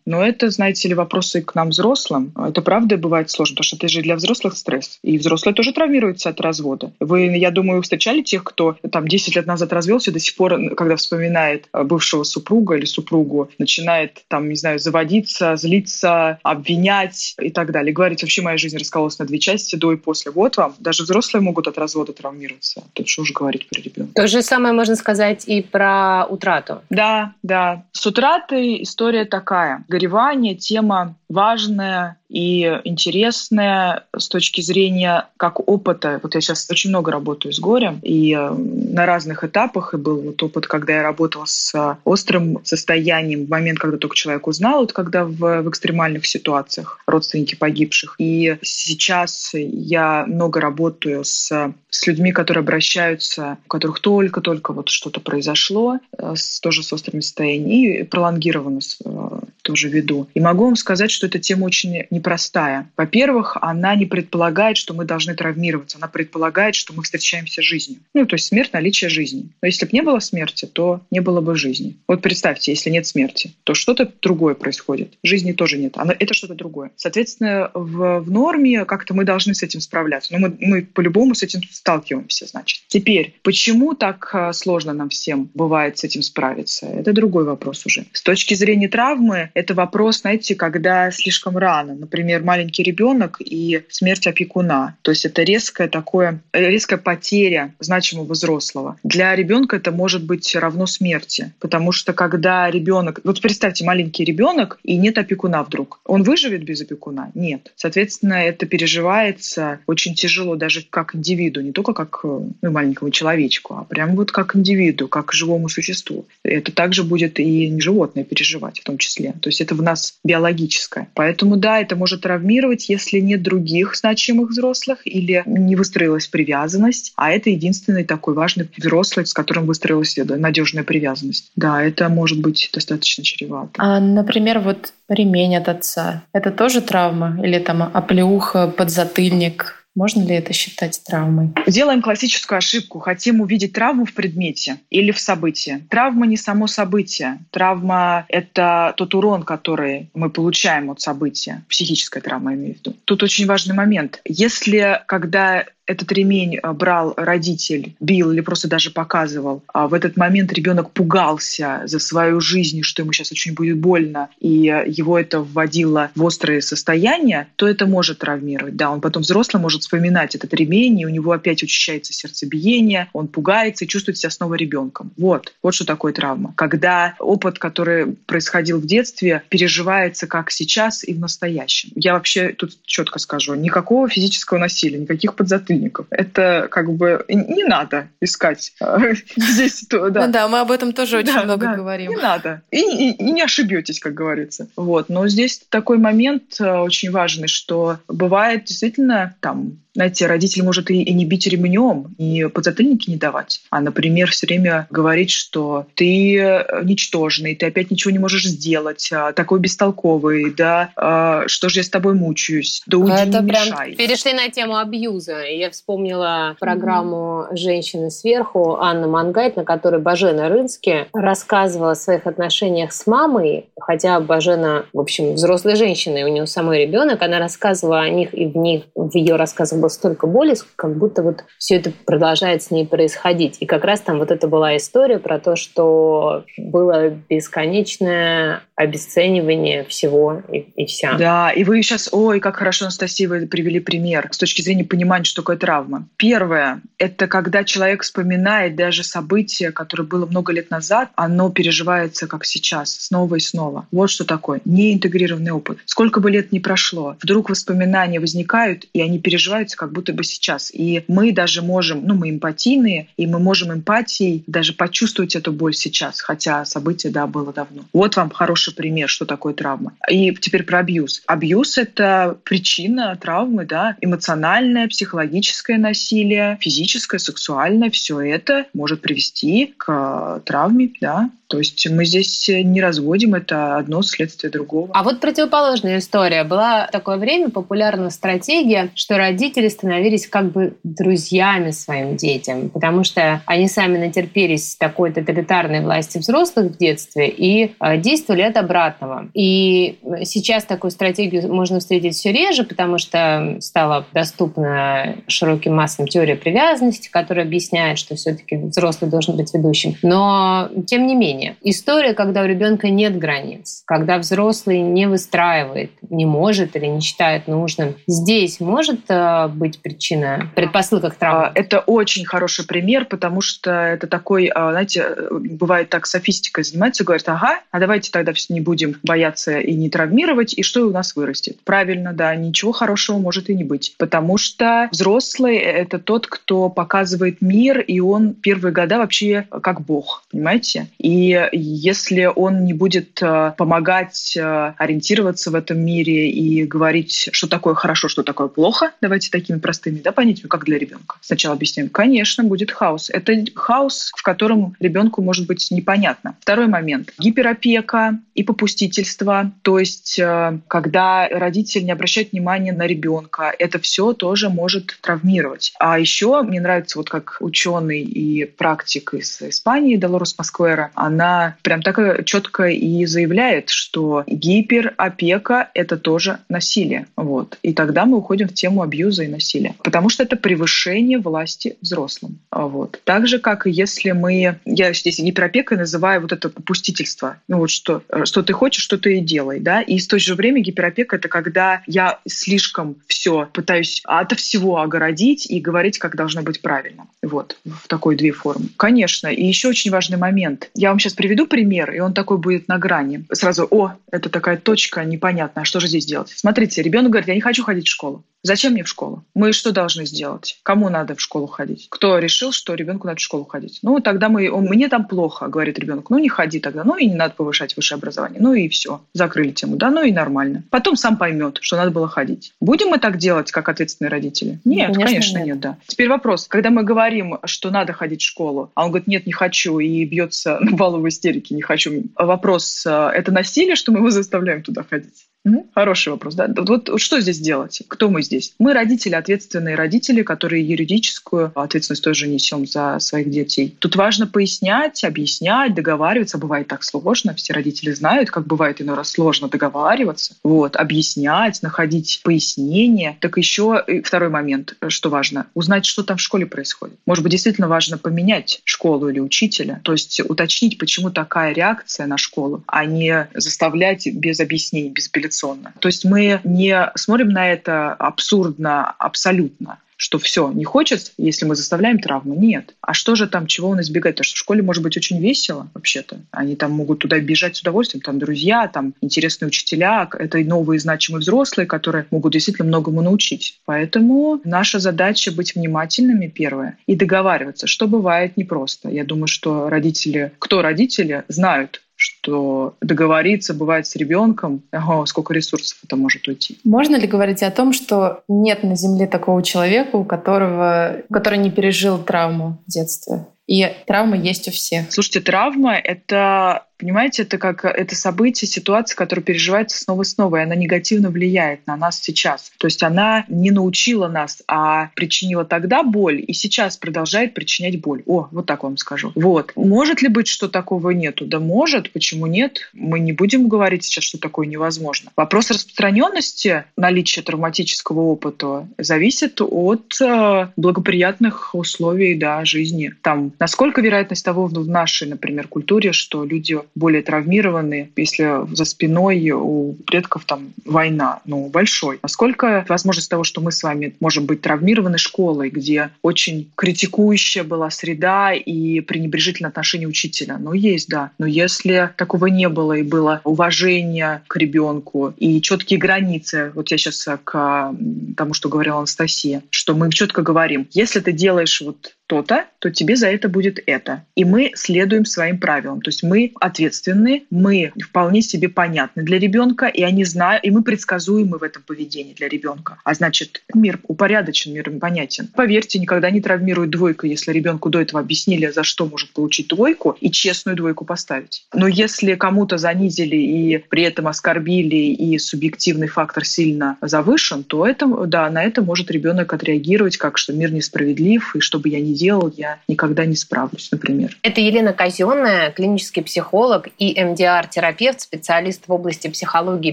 Но 0.05 0.22
это, 0.22 0.51
знаете 0.51 0.88
ли, 0.88 0.94
вопросы 0.94 1.42
к 1.42 1.55
нам 1.55 1.70
взрослым. 1.70 2.33
Это 2.37 2.62
правда 2.62 2.96
бывает 2.96 3.31
сложно, 3.31 3.55
потому 3.57 3.64
что 3.64 3.77
это 3.77 3.88
же 3.88 4.03
для 4.03 4.16
взрослых 4.16 4.57
стресс. 4.57 4.99
И 5.03 5.18
взрослые 5.18 5.55
тоже 5.55 5.72
травмируются 5.72 6.31
от 6.31 6.40
развода. 6.40 6.92
Вы, 7.01 7.37
я 7.37 7.51
думаю, 7.51 7.83
встречали 7.83 8.22
тех, 8.22 8.44
кто 8.44 8.77
там 8.90 9.09
10 9.09 9.37
лет 9.37 9.46
назад 9.46 9.72
развелся, 9.72 10.12
до 10.12 10.18
сих 10.18 10.35
пор, 10.37 10.75
когда 10.75 10.96
вспоминает 10.96 11.68
бывшего 11.72 12.25
супруга 12.25 12.77
или 12.77 12.85
супругу, 12.85 13.51
начинает 13.59 14.25
там, 14.29 14.49
не 14.49 14.57
знаю, 14.57 14.79
заводиться, 14.79 15.57
злиться, 15.57 16.38
обвинять 16.42 17.35
и 17.40 17.51
так 17.51 17.72
далее. 17.72 17.92
Говорить, 17.92 18.22
вообще 18.22 18.42
моя 18.42 18.57
жизнь 18.57 18.77
раскололась 18.77 19.18
на 19.18 19.27
две 19.27 19.38
части 19.38 19.77
до 19.77 19.92
и 19.92 19.96
после. 19.96 20.33
Вот 20.33 20.57
вам. 20.57 20.75
Даже 20.79 21.03
взрослые 21.03 21.42
могут 21.42 21.68
от 21.68 21.79
развода 21.79 22.12
травмироваться. 22.12 22.85
Тут 22.92 23.09
что 23.09 23.22
уже 23.22 23.33
говорить 23.33 23.68
про 23.68 23.81
ребенка. 23.81 24.12
То 24.14 24.27
же 24.27 24.42
самое 24.42 24.75
можно 24.75 24.96
сказать 24.96 25.44
и 25.46 25.62
про 25.62 26.27
утрату. 26.29 26.83
Да, 26.90 27.35
да. 27.42 27.85
С 27.92 28.07
утратой 28.07 28.83
история 28.83 29.15
такая. 29.24 29.85
Горевание— 29.88 30.55
тема 30.57 31.16
важная 31.29 32.19
и 32.29 32.81
интересная 32.85 34.05
с 34.17 34.29
точки 34.29 34.61
зрения 34.61 35.29
как 35.37 35.69
опыта. 35.69 36.21
Вот 36.23 36.35
я 36.35 36.41
сейчас 36.41 36.69
очень 36.71 36.91
много 36.91 37.12
работаю 37.12 37.53
с 37.53 37.61
горем, 37.61 38.01
и 38.03 38.35
э, 38.35 38.51
на 38.51 39.07
разных 39.07 39.45
этапах, 39.45 39.95
и 39.95 39.97
был 39.97 40.21
вот 40.21 40.43
опыт, 40.43 40.67
когда 40.67 40.95
я 40.95 41.03
работала 41.03 41.45
с 41.47 41.99
острым 42.05 42.61
состоянием 42.65 43.47
в 43.47 43.49
момент, 43.49 43.79
когда 43.79 43.97
только 43.97 44.17
человек 44.17 44.47
узнал, 44.47 44.81
вот 44.81 44.93
когда 44.93 45.25
в, 45.25 45.62
в 45.62 45.69
экстремальных 45.69 46.27
ситуациях 46.27 46.99
родственники 47.07 47.55
погибших. 47.55 48.17
И 48.19 48.59
сейчас 48.62 49.51
я 49.55 50.25
много 50.27 50.61
работаю 50.61 51.25
с, 51.25 51.73
с 51.91 52.07
людьми, 52.07 52.33
которые 52.33 52.62
обращаются, 52.62 53.59
у 53.67 53.69
которых 53.69 54.01
только-только 54.01 54.73
вот 54.73 54.89
что-то 54.89 55.21
произошло, 55.21 55.99
э, 56.19 56.35
с, 56.35 56.61
тоже 56.61 56.83
с 56.83 56.93
острыми 56.93 57.21
состояниями, 57.21 58.01
и 58.01 58.03
пролонгированно 58.03 58.81
э, 59.05 59.36
тоже 59.66 59.88
веду. 59.88 60.29
И 60.33 60.40
могу 60.40 60.66
вам 60.66 60.76
сказать, 60.76 61.11
что 61.11 61.26
эта 61.26 61.40
тема 61.40 61.64
очень 61.64 62.05
непростая. 62.11 62.88
Во-первых, 62.96 63.57
она 63.61 63.96
не 63.96 64.07
предполагает, 64.07 64.76
что 64.76 64.94
мы 64.94 65.05
должны 65.05 65.35
травмироваться. 65.35 65.98
Она 65.98 66.07
предполагает, 66.07 66.76
что 66.76 66.94
мы 66.94 67.02
встречаемся 67.02 67.62
с 67.62 67.64
жизнью. 67.64 67.98
Ну, 68.14 68.26
то 68.26 68.37
есть 68.37 68.46
смерть— 68.46 68.70
наличие 68.72 69.11
жизни. 69.11 69.48
Но 69.61 69.66
если 69.66 69.87
бы 69.87 69.90
не 69.92 70.02
было 70.02 70.20
смерти, 70.20 70.66
то 70.66 71.00
не 71.11 71.20
было 71.20 71.40
бы 71.40 71.57
жизни. 71.57 71.96
Вот 72.07 72.22
представьте, 72.22 72.70
если 72.70 72.90
нет 72.90 73.07
смерти, 73.07 73.55
то 73.64 73.74
что-то 73.74 74.11
другое 74.22 74.55
происходит. 74.55 75.14
Жизни 75.24 75.52
тоже 75.52 75.79
нет. 75.79 75.94
Она, 75.96 76.14
это 76.16 76.33
что-то 76.33 76.55
другое. 76.55 76.92
Соответственно, 76.94 77.72
в, 77.74 78.20
в 78.20 78.31
норме 78.31 78.85
как-то 78.85 79.14
мы 79.14 79.24
должны 79.24 79.55
с 79.55 79.64
этим 79.64 79.81
справляться. 79.81 80.33
Но 80.33 80.38
мы, 80.38 80.57
мы 80.61 80.83
по-любому 80.83 81.35
с 81.35 81.42
этим 81.42 81.61
сталкиваемся, 81.68 82.46
значит. 82.46 82.83
Теперь, 82.87 83.35
почему 83.42 83.94
так 83.94 84.31
э, 84.33 84.52
сложно 84.52 84.92
нам 84.92 85.09
всем 85.09 85.50
бывает 85.55 85.98
с 85.98 86.05
этим 86.05 86.22
справиться? 86.22 86.87
Это 86.87 87.12
другой 87.12 87.44
вопрос 87.44 87.85
уже. 87.85 88.07
С 88.12 88.22
точки 88.22 88.55
зрения 88.55 88.88
травмы, 88.88 89.50
это 89.57 89.73
вопрос, 89.73 90.21
знаете, 90.21 90.55
когда 90.55 91.11
слишком 91.11 91.57
рано. 91.57 91.95
Например, 91.95 92.42
маленький 92.42 92.83
ребенок 92.83 93.38
и 93.40 93.85
смерть 93.88 94.27
опекуна. 94.27 94.99
То 95.01 95.12
есть 95.12 95.25
это 95.25 95.42
резкая 95.45 95.88
такое, 95.88 96.42
резкая 96.53 96.99
потеря 96.99 97.75
значимого 97.81 98.33
взрослого. 98.33 98.99
Для 99.03 99.35
ребенка 99.35 99.77
это 99.77 99.92
может 99.92 100.23
быть 100.23 100.55
равно 100.55 100.85
смерти. 100.87 101.55
Потому 101.59 101.90
что 101.92 102.12
когда 102.12 102.71
ребенок... 102.71 103.21
Вот 103.25 103.40
представьте, 103.40 103.87
маленький 103.87 104.25
ребенок 104.25 104.79
и 104.83 104.99
нет 104.99 105.16
опекуна 105.16 105.62
вдруг. 105.62 106.01
Он 106.05 106.23
выживет 106.23 106.62
без 106.62 106.83
опекуна? 106.83 107.31
Нет. 107.35 107.73
Соответственно, 107.77 108.35
это 108.35 108.66
переживается 108.66 109.81
очень 109.87 110.14
тяжело 110.14 110.57
даже 110.57 110.83
как 110.83 111.14
индивиду, 111.14 111.62
не 111.62 111.73
только 111.73 111.95
как 111.95 112.21
ну, 112.25 112.49
маленькому 112.61 113.11
человечку, 113.11 113.77
а 113.77 113.85
прям 113.85 114.16
вот 114.16 114.33
как 114.33 114.55
индивиду, 114.55 115.09
как 115.09 115.33
живому 115.33 115.71
существу. 115.71 116.27
Это 116.42 116.73
также 116.73 117.05
будет 117.05 117.40
и 117.40 117.75
животное 117.81 118.25
переживать 118.25 118.81
в 118.81 118.85
том 118.85 118.99
числе. 118.99 119.33
То 119.47 119.51
есть 119.51 119.61
это 119.61 119.77
в 119.77 119.83
нас 119.83 120.19
биологическое. 120.25 121.07
Поэтому 121.15 121.57
да, 121.57 121.79
это 121.79 121.95
может 121.95 122.23
травмировать, 122.23 122.89
если 122.89 123.21
нет 123.21 123.45
других 123.45 123.95
значимых 123.95 124.51
взрослых 124.51 125.03
или 125.05 125.45
не 125.47 125.77
выстроилась 125.77 126.27
привязанность, 126.27 127.13
а 127.15 127.31
это 127.31 127.51
единственный 127.51 128.03
такой 128.03 128.35
важный 128.35 128.69
взрослый, 128.77 129.25
с 129.25 129.33
которым 129.33 129.67
выстроилась 129.67 130.17
надежная 130.17 130.83
привязанность. 130.83 131.53
Да, 131.55 131.81
это 131.81 132.09
может 132.09 132.41
быть 132.41 132.71
достаточно 132.73 133.23
чревато. 133.23 133.75
А, 133.79 134.01
например, 134.01 134.59
вот 134.59 134.93
ремень 135.09 135.55
от 135.55 135.69
отца. 135.69 136.25
Это 136.33 136.51
тоже 136.51 136.81
травма? 136.81 137.39
Или 137.41 137.61
там 137.61 137.85
оплеуха, 137.85 138.67
подзатыльник? 138.67 139.86
Можно 139.97 140.23
ли 140.25 140.35
это 140.35 140.53
считать 140.53 141.03
травмой? 141.05 141.49
Делаем 141.67 142.03
классическую 142.03 142.59
ошибку. 142.59 143.01
Хотим 143.01 143.41
увидеть 143.41 143.73
травму 143.73 144.05
в 144.05 144.13
предмете 144.13 144.79
или 144.91 145.11
в 145.11 145.19
событии. 145.19 145.85
Травма 145.89 146.27
не 146.27 146.37
само 146.37 146.67
событие. 146.67 147.39
Травма— 147.51 148.27
это 148.29 148.93
тот 148.97 149.15
урон, 149.15 149.43
который 149.43 150.11
мы 150.15 150.29
получаем 150.29 150.91
от 150.91 151.01
события. 151.01 151.65
Психическая 151.69 152.23
травма, 152.23 152.55
имею 152.55 152.75
в 152.75 152.79
виду. 152.79 152.95
Тут 153.07 153.23
очень 153.23 153.47
важный 153.47 153.75
момент. 153.75 154.21
Если 154.27 155.01
когда 155.07 155.65
этот 155.87 156.11
ремень 156.12 156.57
э, 156.57 156.72
брал 156.72 157.14
родитель, 157.16 157.94
бил 158.01 158.33
или 158.33 158.40
просто 158.40 158.68
даже 158.68 158.90
показывал, 158.90 159.62
а 159.72 159.88
в 159.88 159.94
этот 159.94 160.16
момент 160.16 160.53
ребенок 160.53 160.90
пугался 160.90 161.83
за 161.85 161.99
свою 161.99 162.40
жизнь, 162.40 162.83
что 162.83 163.03
ему 163.03 163.12
сейчас 163.12 163.33
очень 163.33 163.55
будет 163.55 163.79
больно, 163.79 164.29
и 164.40 164.85
его 164.87 165.18
это 165.18 165.40
вводило 165.40 166.11
в 166.14 166.27
острое 166.27 166.61
состояние, 166.61 167.49
то 167.57 167.68
это 167.68 167.87
может 167.87 168.18
травмировать. 168.18 168.77
Да, 168.77 168.90
он 168.90 169.01
потом 169.01 169.22
взрослый 169.22 169.62
может 169.62 169.83
вспоминать 169.83 170.35
этот 170.35 170.53
ремень, 170.55 171.01
и 171.01 171.07
у 171.07 171.09
него 171.09 171.33
опять 171.33 171.62
учащается 171.62 172.12
сердцебиение, 172.12 173.09
он 173.12 173.29
пугается 173.29 173.85
и 173.85 173.88
чувствует 173.88 174.18
себя 174.18 174.31
снова 174.31 174.55
ребенком. 174.55 175.12
Вот, 175.16 175.55
вот 175.62 175.75
что 175.75 175.87
такое 175.87 176.12
травма. 176.12 176.53
Когда 176.57 177.14
опыт, 177.18 177.59
который 177.59 178.16
происходил 178.27 178.81
в 178.81 178.87
детстве, 178.87 179.42
переживается 179.49 180.27
как 180.27 180.51
сейчас 180.51 181.05
и 181.05 181.14
в 181.14 181.20
настоящем. 181.20 181.90
Я 181.94 182.14
вообще 182.14 182.49
тут 182.49 182.77
четко 182.85 183.18
скажу, 183.18 183.55
никакого 183.55 184.09
физического 184.09 184.59
насилия, 184.59 184.99
никаких 184.99 185.35
подзатыльников, 185.35 185.76
родственников. 185.77 186.07
Это 186.11 186.69
как 186.71 186.93
бы 186.93 187.25
не 187.29 187.65
надо 187.65 188.09
искать 188.21 188.73
э, 188.81 189.15
здесь. 189.37 189.87
То, 189.89 190.11
да. 190.11 190.27
Ну 190.27 190.33
да, 190.33 190.49
мы 190.49 190.61
об 190.61 190.71
этом 190.71 190.93
тоже 190.93 191.19
очень 191.19 191.45
много 191.45 191.75
говорим. 191.75 192.11
Не 192.11 192.17
надо. 192.17 192.62
И 192.71 193.23
не 193.23 193.43
ошибетесь, 193.43 194.01
как 194.01 194.15
говорится. 194.15 194.69
Вот. 194.77 195.09
Но 195.09 195.29
здесь 195.29 195.62
такой 195.69 195.99
момент 195.99 196.61
э, 196.61 196.79
очень 196.79 197.11
важный, 197.11 197.49
что 197.49 197.99
бывает 198.09 198.65
действительно 198.65 199.35
там 199.41 199.79
знаете, 199.97 200.27
родитель 200.27 200.63
может 200.63 200.91
и, 200.91 201.03
и 201.03 201.15
не 201.15 201.25
бить 201.25 201.47
ремнем, 201.47 202.15
и 202.19 202.45
подзатыльники 202.45 203.11
не 203.11 203.17
давать, 203.17 203.63
а, 203.71 203.81
например, 203.81 204.31
все 204.31 204.47
время 204.47 204.87
говорить, 204.91 205.31
что 205.31 205.87
ты 205.95 206.39
э, 206.39 206.83
ничтожный, 206.85 207.55
ты 207.55 207.67
опять 207.67 207.91
ничего 207.91 208.11
не 208.11 208.19
можешь 208.19 208.45
сделать, 208.45 209.09
а, 209.11 209.33
такой 209.33 209.59
бестолковый, 209.59 210.53
да, 210.53 210.91
а, 210.97 211.49
что 211.49 211.71
же 211.71 211.81
я 211.81 211.85
с 211.85 211.89
тобой 211.89 212.15
мучаюсь, 212.15 212.83
да 212.87 212.99
уйди, 212.99 213.13
Это 213.13 213.41
не 213.41 213.49
прям 213.49 213.67
мешай. 213.69 213.95
Перешли 213.95 214.35
на 214.35 214.51
тему 214.51 214.77
абьюза. 214.77 215.45
Я 215.45 215.71
вспомнила 215.71 216.57
программу 216.61 217.47
«Женщины 217.53 218.11
сверху» 218.11 218.77
Анна 218.77 219.07
Мангайт, 219.07 219.57
на 219.57 219.65
которой 219.65 220.01
Бажена 220.01 220.51
Рынски 220.51 221.07
рассказывала 221.15 221.93
о 221.93 221.95
своих 221.95 222.27
отношениях 222.27 222.93
с 222.93 223.07
мамой, 223.07 223.71
хотя 223.81 224.21
Бажена, 224.21 224.85
в 224.93 225.01
общем, 225.01 225.35
взрослая 225.35 225.75
женщина, 225.75 226.19
и 226.19 226.25
у 226.25 226.29
нее 226.29 226.47
самой 226.47 226.83
ребенок, 226.83 227.23
она 227.23 227.39
рассказывала 227.39 228.01
о 228.01 228.11
них, 228.11 228.35
и 228.35 228.45
в 228.45 228.57
них 228.59 228.83
в 228.95 229.17
ее 229.17 229.37
рассказах 229.37 229.86
было 229.87 229.88
столько 229.88 230.27
боли, 230.27 230.57
как 230.77 230.96
будто 230.96 231.22
вот 231.22 231.44
все 231.59 231.77
это 231.77 231.92
продолжает 232.05 232.62
с 232.62 232.70
ней 232.70 232.87
происходить. 232.87 233.59
И 233.61 233.66
как 233.66 233.85
раз 233.85 234.01
там 234.01 234.18
вот 234.18 234.31
это 234.31 234.49
была 234.49 234.77
история 234.77 235.18
про 235.18 235.38
то, 235.38 235.57
что 235.57 236.44
было 236.57 237.11
бесконечное 237.11 238.62
обесценивание 238.75 239.85
всего 239.85 240.42
и, 240.53 240.59
и 240.59 240.87
вся. 240.87 241.16
Да, 241.16 241.51
и 241.51 241.64
вы 241.64 241.83
сейчас, 241.83 242.09
ой, 242.12 242.40
как 242.40 242.57
хорошо, 242.57 242.87
Анастасия, 242.87 243.29
вы 243.29 243.46
привели 243.46 243.81
пример 243.81 244.29
с 244.31 244.38
точки 244.38 244.62
зрения 244.62 244.85
понимания, 244.85 245.25
что 245.25 245.42
такое 245.42 245.57
травма. 245.57 246.09
Первое— 246.16 246.83
это 246.99 247.27
когда 247.27 247.64
человек 247.64 248.03
вспоминает 248.03 248.77
даже 248.77 249.05
событие, 249.05 249.72
которое 249.72 250.05
было 250.05 250.27
много 250.27 250.53
лет 250.53 250.70
назад, 250.70 251.11
оно 251.16 251.51
переживается 251.51 252.27
как 252.27 252.44
сейчас, 252.44 252.92
снова 252.92 253.37
и 253.37 253.40
снова. 253.40 253.87
Вот 253.92 254.11
что 254.11 254.25
такое. 254.25 254.61
Неинтегрированный 254.64 255.53
опыт. 255.53 255.79
Сколько 255.87 256.20
бы 256.20 256.31
лет 256.31 256.53
ни 256.53 256.59
прошло, 256.59 257.16
вдруг 257.22 257.51
воспоминания 257.51 258.20
возникают, 258.20 258.87
и 258.92 259.01
они 259.01 259.18
переживаются 259.18 259.76
воспринимается 259.77 259.87
как 259.87 259.93
будто 259.93 260.12
бы 260.12 260.25
сейчас. 260.25 260.71
И 260.73 261.05
мы 261.09 261.33
даже 261.33 261.62
можем, 261.62 262.05
ну, 262.07 262.15
мы 262.15 262.31
эмпатийные, 262.31 263.09
и 263.17 263.27
мы 263.27 263.39
можем 263.39 263.73
эмпатией 263.73 264.43
даже 264.47 264.73
почувствовать 264.73 265.37
эту 265.37 265.53
боль 265.53 265.75
сейчас, 265.75 266.21
хотя 266.21 266.65
событие, 266.65 267.12
да, 267.12 267.27
было 267.27 267.53
давно. 267.53 267.83
Вот 267.93 268.17
вам 268.17 268.31
хороший 268.31 268.75
пример, 268.75 269.09
что 269.09 269.27
такое 269.27 269.55
травма. 269.55 269.93
И 270.11 270.35
теперь 270.35 270.65
про 270.65 270.79
абьюз. 270.81 271.23
Абьюз— 271.27 271.79
это 271.79 272.37
причина 272.45 273.17
травмы, 273.17 273.67
да, 273.67 273.97
эмоциональное, 274.01 274.89
психологическое 274.89 275.79
насилие, 275.79 276.59
физическое, 276.61 277.19
сексуальное, 277.19 277.91
все 277.91 278.21
это 278.21 278.67
может 278.75 279.01
привести 279.01 279.75
к 279.77 280.43
травме, 280.45 280.91
да, 281.01 281.31
то 281.49 281.59
есть 281.59 281.89
мы 281.89 282.05
здесь 282.05 282.49
не 282.49 282.81
разводим, 282.81 283.35
это 283.35 283.77
одно 283.77 284.03
следствие 284.03 284.51
другого. 284.51 284.91
А 284.93 285.03
вот 285.03 285.21
противоположная 285.21 285.99
история. 285.99 286.45
Была 286.45 286.89
такое 286.91 287.19
время 287.19 287.51
популярна 287.51 288.11
стратегия, 288.11 288.91
что 288.95 289.17
родители 289.17 289.65
становились 289.68 290.26
как 290.26 290.52
бы 290.52 290.76
друзьями 290.83 291.70
своим 291.70 292.16
детям, 292.16 292.70
потому 292.70 293.05
что 293.05 293.42
они 293.46 293.68
сами 293.68 293.98
натерпелись 293.98 294.76
такой 294.76 295.12
тоталитарной 295.12 295.81
власти 295.81 296.18
взрослых 296.18 296.72
в 296.72 296.79
детстве 296.79 297.29
и 297.29 297.72
э, 297.81 297.96
действовали 297.98 298.42
от 298.42 298.57
обратного. 298.57 299.29
И 299.35 299.98
сейчас 300.24 300.64
такую 300.64 300.90
стратегию 300.90 301.52
можно 301.52 301.81
встретить 301.81 302.14
все 302.14 302.33
реже, 302.33 302.64
потому 302.64 302.98
что 302.98 303.57
стала 303.61 304.07
доступна 304.12 305.16
широким 305.26 305.74
массам 305.74 306.07
теория 306.07 306.37
привязанности, 306.37 307.09
которая 307.11 307.44
объясняет, 307.44 307.98
что 307.98 308.14
все-таки 308.16 308.57
взрослый 308.57 309.11
должен 309.11 309.37
быть 309.37 309.52
ведущим. 309.52 309.96
Но 310.02 310.68
тем 310.87 311.07
не 311.07 311.14
менее. 311.14 311.57
История, 311.62 312.14
когда 312.14 312.42
у 312.42 312.46
ребенка 312.46 312.88
нет 312.88 313.18
границ, 313.18 313.83
когда 313.87 314.18
взрослый 314.18 314.81
не 314.81 315.07
выстраивает, 315.07 315.90
не 316.09 316.26
может 316.26 316.76
или 316.76 316.87
не 316.87 317.00
считает 317.00 317.48
нужным. 317.48 317.94
Здесь 318.07 318.61
может 318.61 319.00
быть 319.49 319.81
причина, 319.81 320.51
предпосылка 320.55 321.11
к 321.11 321.17
травме? 321.17 321.47
А, 321.47 321.53
это 321.55 321.81
очень 321.81 322.25
хороший 322.25 322.67
пример, 322.67 323.05
потому 323.07 323.41
что 323.41 323.71
это 323.71 324.07
такой, 324.07 324.47
а, 324.47 324.71
знаете, 324.71 325.17
бывает 325.31 325.89
так, 325.89 326.07
софистикой 326.07 326.65
занимается, 326.65 327.05
говорит, 327.05 327.29
ага, 327.29 327.61
а 327.71 327.81
давайте 327.81 328.11
тогда 328.11 328.33
все 328.33 328.55
не 328.55 328.61
будем 328.61 328.97
бояться 329.03 329.59
и 329.59 329.75
не 329.75 329.91
травмировать, 329.91 330.55
и 330.55 330.63
что 330.63 330.87
у 330.87 330.91
нас 330.91 331.17
вырастет? 331.17 331.59
Правильно, 331.65 332.13
да, 332.13 332.35
ничего 332.35 332.73
хорошего 332.73 333.19
может 333.19 333.51
и 333.51 333.55
не 333.55 333.65
быть, 333.65 333.95
потому 333.99 334.39
что 334.39 334.89
взрослый— 334.91 335.57
это 335.59 335.99
тот, 335.99 336.27
кто 336.27 336.69
показывает 336.69 337.41
мир, 337.41 337.81
и 337.81 338.01
он 338.01 338.35
первые 338.35 338.73
года 338.73 338.99
вообще 338.99 339.47
как 339.63 339.81
бог, 339.81 340.25
понимаете? 340.31 340.89
И 340.99 341.49
если 341.53 342.31
он 342.35 342.65
не 342.65 342.73
будет 342.73 343.21
э, 343.23 343.53
помогать 343.57 344.37
ориентироваться 344.37 345.51
в 345.51 345.55
этом 345.55 345.79
мире 345.81 346.31
и 346.31 346.65
говорить, 346.65 347.29
что 347.33 347.49
такое 347.49 347.75
хорошо, 347.75 348.09
что 348.09 348.23
такое 348.23 348.49
плохо, 348.49 348.93
давайте 349.01 349.31
такими 349.37 349.59
простыми 349.59 349.99
да, 349.99 350.12
понятиями, 350.12 350.49
как 350.49 350.64
для 350.64 350.79
ребенка. 350.79 351.16
Сначала 351.20 351.55
объясняем. 351.55 351.90
Конечно, 351.90 352.42
будет 352.42 352.70
хаос. 352.70 353.11
Это 353.11 353.44
хаос, 353.55 354.12
в 354.16 354.22
котором 354.22 354.75
ребенку 354.81 355.20
может 355.20 355.46
быть 355.46 355.70
непонятно. 355.70 356.37
Второй 356.40 356.68
момент. 356.68 357.12
Гиперопека 357.18 358.18
и 358.35 358.42
попустительство. 358.42 359.53
То 359.61 359.79
есть, 359.79 360.18
э, 360.18 360.59
когда 360.68 361.29
родитель 361.29 361.85
не 361.85 361.92
обращает 361.92 362.33
внимания 362.33 362.72
на 362.72 362.87
ребенка, 362.87 363.53
это 363.59 363.79
все 363.79 364.14
тоже 364.14 364.49
может 364.49 364.99
травмировать. 365.03 365.75
А 365.79 365.99
еще 365.99 366.42
мне 366.42 366.61
нравится, 366.61 366.99
вот 366.99 367.11
как 367.11 367.37
ученый 367.40 368.01
и 368.01 368.46
практик 368.46 369.12
из 369.12 369.42
Испании 369.42 369.96
Долорес 369.96 370.33
Паскуэра, 370.33 370.92
она 370.94 371.57
прям 371.62 371.83
так 371.83 372.25
четко 372.25 372.68
и 372.68 373.05
заявляет, 373.05 373.68
что 373.68 374.25
гиперопека— 374.27 375.68
это 375.75 375.99
тоже 375.99 376.38
насилие. 376.49 377.07
Вот. 377.16 377.59
И 377.62 377.75
тогда 377.75 378.07
мы 378.07 378.16
уходим 378.16 378.49
в 378.49 378.55
тему 378.55 378.81
абьюза 378.81 379.26
и 379.27 379.31
насилия. 379.31 379.75
Потому 379.83 380.09
что 380.09 380.23
это 380.23 380.37
превышение 380.37 381.19
власти 381.19 381.77
взрослым. 381.81 382.39
Вот. 382.51 383.01
Так 383.05 383.27
же, 383.27 383.39
как 383.39 383.67
и 383.67 383.71
если 383.71 384.12
мы... 384.12 384.59
Я 384.65 384.93
здесь 384.93 385.19
гиперопекой 385.19 385.79
называю 385.79 386.21
вот 386.21 386.33
это 386.33 386.49
попустительство. 386.49 387.37
Ну 387.49 387.59
вот 387.59 387.71
что, 387.71 388.03
что 388.25 388.43
ты 388.43 388.53
хочешь, 388.53 388.83
что 388.83 388.99
ты 388.99 389.19
и 389.19 389.21
делай. 389.21 389.61
Да? 389.61 389.83
И 389.83 389.99
в 389.99 390.09
то 390.09 390.19
же 390.19 390.35
время 390.35 390.61
гиперопека— 390.61 391.17
это 391.17 391.29
когда 391.29 391.83
я 391.87 392.21
слишком 392.27 392.97
все 393.07 393.49
пытаюсь 393.53 394.01
от 394.05 394.33
всего 394.39 394.81
огородить 394.81 395.51
и 395.51 395.61
говорить, 395.61 395.99
как 395.99 396.17
должно 396.17 396.43
быть 396.43 396.62
правильно. 396.62 397.07
Вот. 397.23 397.57
В 397.65 397.89
такой 397.89 398.17
две 398.17 398.33
формы. 398.33 398.67
Конечно. 398.77 399.29
И 399.29 399.45
еще 399.45 399.69
очень 399.69 399.91
важный 399.91 400.19
момент. 400.19 400.71
Я 400.75 400.91
вам 400.91 400.99
сейчас 400.99 401.15
приведу 401.15 401.47
пример, 401.47 401.93
и 401.93 402.01
он 402.01 402.15
такой 402.15 402.39
будет 402.39 402.69
на 402.69 402.79
грани. 402.79 403.25
Сразу, 403.33 403.67
о, 403.71 403.93
это 404.11 404.29
такая 404.29 404.57
точка 404.57 405.05
непонятная, 405.05 405.65
что 405.65 405.81
же 405.81 405.89
здесь 405.89 406.07
делать? 406.07 406.33
Смотрите, 406.35 406.83
ребенок 406.83 407.11
говорит, 407.11 407.29
я 407.29 407.35
не 407.35 407.41
хочу 407.41 407.65
ходить 407.65 407.87
в 407.87 407.91
школу. 407.91 408.25
Зачем 408.43 408.73
мне 408.73 408.85
в 408.85 408.89
школу? 408.89 409.15
Мы 409.35 409.52
что 409.52 409.72
должны 409.72 410.07
сделать? 410.07 410.59
Кому 410.62 410.88
надо 410.88 411.14
в 411.14 411.20
школу 411.20 411.46
ходить? 411.46 411.87
Кто 411.90 412.18
решил, 412.18 412.52
что 412.52 412.74
ребенку 412.74 413.07
надо 413.07 413.18
в 413.18 413.22
школу 413.22 413.44
ходить? 413.44 413.79
Ну, 413.83 414.00
тогда 414.00 414.29
мы, 414.29 414.50
мне 414.61 414.88
там 414.88 415.07
плохо, 415.07 415.48
говорит 415.48 415.79
ребенок. 415.79 416.11
Ну, 416.11 416.18
не 416.18 416.29
ходи 416.29 416.61
тогда. 416.61 416.85
Ну, 416.85 416.96
и 416.96 417.07
не 417.07 417.14
надо 417.14 417.35
повышать 417.35 417.76
высшее 417.76 417.96
образование. 417.96 418.40
Ну, 418.40 418.55
и 418.55 418.68
все. 418.68 419.00
Закрыли 419.12 419.50
тему. 419.50 419.76
Да, 419.76 419.90
ну 419.90 420.02
и 420.02 420.12
нормально. 420.12 420.62
Потом 420.70 420.96
сам 420.96 421.16
поймет, 421.16 421.59
что 421.61 421.76
надо 421.76 421.90
было 421.90 422.09
ходить. 422.09 422.52
Будем 422.61 422.88
мы 422.88 422.98
так 422.98 423.18
делать, 423.18 423.50
как 423.50 423.68
ответственные 423.68 424.11
родители? 424.11 424.61
Нет, 424.64 424.88
конечно, 424.88 425.05
конечно 425.05 425.38
нет. 425.38 425.46
нет, 425.46 425.61
да. 425.61 425.79
Теперь 425.87 426.09
вопрос. 426.09 426.46
Когда 426.48 426.70
мы 426.70 426.83
говорим, 426.83 427.38
что 427.44 427.70
надо 427.70 427.92
ходить 427.92 428.22
в 428.22 428.26
школу, 428.26 428.70
а 428.74 428.85
он 428.85 428.90
говорит, 428.90 429.09
нет, 429.09 429.26
не 429.26 429.33
хочу, 429.33 429.79
и 429.79 430.05
бьется 430.05 430.59
на 430.61 430.76
балу 430.76 431.00
в 431.00 431.09
истерике, 431.09 431.55
не 431.55 431.62
хочу. 431.62 432.05
Вопрос, 432.16 432.85
э, 432.87 433.11
это 433.14 433.33
насилие, 433.33 433.76
что 433.76 433.92
мы 433.92 433.98
его 433.98 434.11
заставляем 434.11 434.62
туда 434.62 434.83
ходить? 434.83 435.26
Хороший 435.75 436.11
вопрос, 436.11 436.35
да. 436.35 436.49
Вот, 436.57 436.91
что 437.01 437.21
здесь 437.21 437.39
делать? 437.39 437.83
Кто 437.87 438.11
мы 438.11 438.23
здесь? 438.23 438.55
Мы 438.59 438.73
родители, 438.73 439.15
ответственные 439.15 439.77
родители, 439.77 440.23
которые 440.23 440.67
юридическую 440.67 441.53
ответственность 441.55 442.03
тоже 442.03 442.27
несем 442.27 442.67
за 442.67 442.99
своих 442.99 443.31
детей. 443.31 443.77
Тут 443.79 443.97
важно 443.97 444.27
пояснять, 444.27 445.05
объяснять, 445.05 445.75
договариваться. 445.75 446.39
Бывает 446.39 446.67
так 446.67 446.83
сложно, 446.83 447.35
все 447.35 447.53
родители 447.53 447.93
знают, 447.93 448.31
как 448.31 448.47
бывает 448.47 448.81
иной 448.81 448.97
раз 448.97 449.11
сложно 449.11 449.49
договариваться. 449.49 450.35
Вот, 450.43 450.77
объяснять, 450.77 451.63
находить 451.63 452.21
пояснение. 452.25 453.17
Так 453.21 453.37
еще 453.37 453.85
второй 454.05 454.31
момент, 454.31 454.77
что 454.89 455.11
важно, 455.11 455.47
узнать, 455.55 455.87
что 455.87 456.03
там 456.03 456.17
в 456.17 456.23
школе 456.23 456.47
происходит. 456.47 456.97
Может 457.07 457.23
быть, 457.23 457.33
действительно 457.33 457.69
важно 457.69 457.99
поменять 457.99 458.61
школу 458.65 459.09
или 459.09 459.21
учителя, 459.21 459.81
то 459.85 459.93
есть 459.93 460.21
уточнить, 460.21 460.79
почему 460.79 461.11
такая 461.11 461.53
реакция 461.53 462.07
на 462.07 462.19
школу, 462.19 462.65
а 462.67 462.85
не 462.85 463.29
заставлять 463.35 464.07
без 464.13 464.41
объяснений, 464.41 464.91
без 464.91 465.09
апелляционных 465.09 465.36
традиционно. 465.37 465.75
То 465.81 465.88
есть 465.88 466.05
мы 466.05 466.40
не 466.44 466.90
смотрим 466.94 467.29
на 467.29 467.49
это 467.49 467.92
абсурдно, 467.92 468.90
абсолютно 468.99 469.79
что 469.99 470.18
все, 470.18 470.53
не 470.53 470.64
хочет, 470.64 471.14
если 471.16 471.46
мы 471.46 471.57
заставляем 471.57 471.99
травму. 471.99 472.35
Нет. 472.35 472.75
А 472.83 472.92
что 472.92 473.14
же 473.14 473.27
там, 473.27 473.46
чего 473.46 473.70
он 473.70 473.81
избегает? 473.81 474.16
Потому 474.16 474.27
что 474.27 474.35
в 474.35 474.38
школе 474.38 474.62
может 474.62 474.83
быть 474.83 474.96
очень 474.96 475.18
весело 475.18 475.70
вообще-то. 475.72 476.20
Они 476.33 476.55
там 476.55 476.72
могут 476.72 476.99
туда 476.99 477.18
бежать 477.18 477.57
с 477.57 477.62
удовольствием. 477.62 478.03
Там 478.03 478.18
друзья, 478.18 478.68
там 478.68 478.92
интересные 479.01 479.49
учителя, 479.49 480.07
это 480.18 480.38
новые 480.40 480.81
значимые 480.81 481.20
взрослые, 481.20 481.66
которые 481.66 482.07
могут 482.11 482.35
действительно 482.35 482.68
многому 482.68 483.01
научить. 483.01 483.59
Поэтому 483.64 484.38
наша 484.44 484.81
задача 484.81 485.33
быть 485.33 485.55
внимательными, 485.55 486.27
первое, 486.27 486.77
и 486.87 486.94
договариваться, 486.94 487.66
что 487.66 487.88
бывает 487.88 488.37
непросто. 488.37 488.90
Я 488.90 489.05
думаю, 489.05 489.29
что 489.29 489.70
родители, 489.70 490.33
кто 490.38 490.61
родители, 490.61 491.25
знают, 491.29 491.81
что 491.97 492.75
договориться 492.81 493.55
бывает 493.55 493.87
с 493.87 493.97
ребенком, 493.97 494.63
ого, 494.71 495.07
сколько 495.07 495.33
ресурсов 495.33 495.79
это 495.83 495.97
может 495.97 496.29
уйти. 496.29 496.59
Можно 496.63 496.97
ли 496.97 497.07
говорить 497.07 497.43
о 497.43 497.51
том, 497.51 497.73
что 497.73 498.23
нет 498.29 498.63
на 498.63 498.77
Земле 498.77 499.07
такого 499.07 499.43
человека, 499.43 499.97
у 499.97 500.05
которого, 500.05 500.99
который 501.11 501.39
не 501.39 501.51
пережил 501.51 501.99
травму 501.99 502.59
в 502.67 502.71
детстве? 502.71 503.27
И 503.47 503.67
травма 503.87 504.17
есть 504.17 504.49
у 504.49 504.51
всех. 504.51 504.93
Слушайте, 504.93 505.21
травма— 505.21 505.75
это 505.85 506.67
Понимаете, 506.79 507.23
это 507.23 507.39
как 507.39 507.65
это 507.65 507.95
событие, 507.95 508.49
ситуация, 508.49 508.97
которая 508.97 509.25
переживается 509.25 509.79
снова 509.79 510.03
и 510.03 510.05
снова, 510.05 510.37
и 510.37 510.43
она 510.43 510.55
негативно 510.55 511.11
влияет 511.11 511.67
на 511.67 511.77
нас 511.77 512.01
сейчас. 512.03 512.53
То 512.59 512.67
есть 512.67 512.83
она 512.83 513.25
не 513.29 513.51
научила 513.51 514.09
нас, 514.09 514.43
а 514.47 514.91
причинила 514.95 515.45
тогда 515.45 515.83
боль, 515.83 516.23
и 516.27 516.33
сейчас 516.35 516.77
продолжает 516.77 517.33
причинять 517.33 517.81
боль. 517.81 518.03
О, 518.07 518.29
вот 518.31 518.47
так 518.47 518.63
вам 518.63 518.77
скажу. 518.77 519.13
Вот. 519.15 519.53
Может 519.57 520.03
ли 520.03 520.09
быть, 520.09 520.29
что 520.29 520.49
такого 520.49 520.91
нету? 520.91 521.25
Да 521.25 521.41
может. 521.41 521.91
Почему 521.93 522.27
нет? 522.27 522.71
Мы 522.75 523.01
не 523.01 523.13
будем 523.13 523.49
говорить 523.49 523.85
сейчас, 523.85 524.05
что 524.05 524.19
такое 524.19 524.47
невозможно. 524.47 525.11
Вопрос 525.17 525.51
распространенности 525.51 526.65
наличия 526.77 527.23
травматического 527.23 528.01
опыта 528.01 528.69
зависит 528.77 529.41
от 529.41 529.95
э, 530.01 530.49
благоприятных 530.57 531.55
условий 531.55 532.15
да, 532.17 532.45
жизни. 532.45 532.93
Там 533.03 533.33
Насколько 533.38 533.81
вероятность 533.81 534.25
того 534.25 534.46
в 534.46 534.68
нашей, 534.68 535.09
например, 535.09 535.49
культуре, 535.49 535.92
что 535.92 536.25
люди 536.25 536.59
более 536.75 537.03
травмированы, 537.03 537.90
если 537.96 538.55
за 538.55 538.64
спиной 538.64 539.31
у 539.31 539.75
предков 539.87 540.25
там 540.25 540.53
война, 540.64 541.20
ну, 541.25 541.49
большой. 541.49 541.99
Насколько 542.03 542.64
возможность 542.68 543.11
того, 543.11 543.25
что 543.25 543.40
мы 543.40 543.53
с 543.53 543.62
вами 543.62 543.94
можем 544.01 544.27
быть 544.27 544.40
травмированы 544.40 544.99
школой, 544.99 545.51
где 545.51 545.90
очень 546.03 546.51
критикующая 546.55 547.44
была 547.44 547.70
среда 547.70 548.33
и 548.33 548.81
пренебрежительное 548.81 549.51
отношение 549.51 549.88
учителя? 549.88 550.38
Ну, 550.38 550.53
есть, 550.53 550.88
да. 550.88 551.11
Но 551.18 551.27
если 551.27 551.90
такого 551.96 552.27
не 552.27 552.49
было 552.49 552.75
и 552.75 552.83
было 552.83 553.20
уважение 553.25 554.22
к 554.29 554.37
ребенку 554.37 555.14
и 555.16 555.40
четкие 555.40 555.79
границы, 555.79 556.53
вот 556.55 556.70
я 556.70 556.79
сейчас 556.79 557.09
к 557.25 557.75
тому, 558.16 558.35
что 558.35 558.49
говорила 558.49 558.79
Анастасия, 558.79 559.42
что 559.51 559.75
мы 559.75 559.90
четко 559.90 560.22
говорим, 560.22 560.68
если 560.72 561.01
ты 561.01 561.12
делаешь 561.12 561.61
вот 561.61 561.94
то-то, 562.07 562.47
то 562.59 562.71
тебе 562.71 562.97
за 562.97 563.09
это 563.09 563.29
будет 563.29 563.61
это. 563.66 564.05
И 564.14 564.25
мы 564.25 564.53
следуем 564.55 565.05
своим 565.05 565.38
правилам. 565.38 565.81
То 565.81 565.88
есть 565.88 566.03
мы 566.03 566.33
ответственны, 566.40 567.25
мы 567.31 567.73
вполне 567.83 568.23
себе 568.23 568.49
понятны 568.49 569.03
для 569.03 569.19
ребенка, 569.19 569.66
и 569.66 569.83
они 569.83 570.05
знают, 570.05 570.45
и 570.45 570.51
мы 570.51 570.62
предсказуемы 570.62 571.38
в 571.38 571.42
этом 571.42 571.62
поведении 571.62 572.14
для 572.14 572.29
ребенка. 572.29 572.79
А 572.85 572.95
значит, 572.95 573.42
мир 573.55 573.81
упорядочен, 573.85 574.53
мир 574.53 574.71
понятен. 574.79 575.29
Поверьте, 575.35 575.79
никогда 575.79 576.11
не 576.11 576.21
травмирует 576.21 576.71
двойка, 576.71 577.07
если 577.07 577.33
ребенку 577.33 577.71
до 577.71 577.81
этого 577.81 578.01
объяснили, 578.01 578.47
за 578.47 578.62
что 578.62 578.87
может 578.87 579.11
получить 579.11 579.49
двойку, 579.49 579.97
и 580.01 580.11
честную 580.11 580.57
двойку 580.57 580.85
поставить. 580.85 581.47
Но 581.55 581.66
если 581.66 582.14
кому-то 582.14 582.59
занизили 582.59 583.16
и 583.16 583.59
при 583.59 583.83
этом 583.83 584.09
оскорбили, 584.09 584.77
и 584.77 585.19
субъективный 585.19 585.88
фактор 585.88 586.25
сильно 586.25 586.77
завышен, 586.81 587.45
то 587.45 587.66
это, 587.66 587.87
да, 588.07 588.31
на 588.31 588.42
это 588.42 588.62
может 588.62 588.90
ребенок 588.90 589.33
отреагировать 589.33 589.97
как, 589.97 590.19
что 590.19 590.33
мир 590.33 590.53
несправедлив, 590.53 591.35
и 591.35 591.40
чтобы 591.40 591.69
я 591.69 591.81
не 591.81 591.96
делал, 591.97 592.33
я 592.37 592.59
никогда 592.69 593.05
не 593.05 593.17
справлюсь, 593.17 593.69
например. 593.73 594.17
Это 594.23 594.41
Елена 594.41 594.73
Казенная, 594.73 595.51
клинический 595.51 596.03
психолог 596.03 596.69
и 596.79 597.03
МДР-терапевт, 597.03 598.01
специалист 598.01 598.63
в 598.67 598.73
области 598.73 599.09
психологии, 599.09 599.73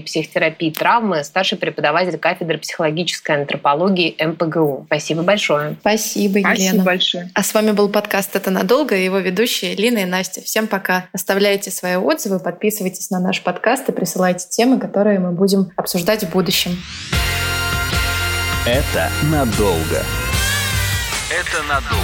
психотерапии, 0.00 0.70
травмы, 0.70 1.22
старший 1.24 1.58
преподаватель 1.58 2.18
кафедры 2.18 2.58
психологической 2.58 3.36
антропологии 3.36 4.16
МПГУ. 4.18 4.84
Спасибо 4.86 5.22
большое. 5.22 5.76
Спасибо, 5.80 6.38
Елена. 6.38 6.54
Спасибо 6.56 6.82
большое. 6.82 7.30
А 7.34 7.42
с 7.42 7.54
вами 7.54 7.72
был 7.72 7.88
подкаст 7.88 8.36
«Это 8.36 8.50
надолго» 8.50 8.96
и 8.96 9.04
его 9.04 9.18
ведущие 9.18 9.74
Лина 9.74 9.98
и 9.98 10.04
Настя. 10.04 10.40
Всем 10.42 10.66
пока. 10.66 11.06
Оставляйте 11.12 11.70
свои 11.70 11.96
отзывы, 11.96 12.40
подписывайтесь 12.40 13.10
на 13.10 13.20
наш 13.20 13.42
подкаст 13.42 13.88
и 13.88 13.92
присылайте 13.92 14.48
темы, 14.48 14.78
которые 14.78 15.18
мы 15.18 15.32
будем 15.32 15.70
обсуждать 15.76 16.24
в 16.24 16.30
будущем. 16.30 16.76
Это 18.66 19.10
надолго. 19.30 20.02
Это 21.30 21.62
надолго. 21.62 21.96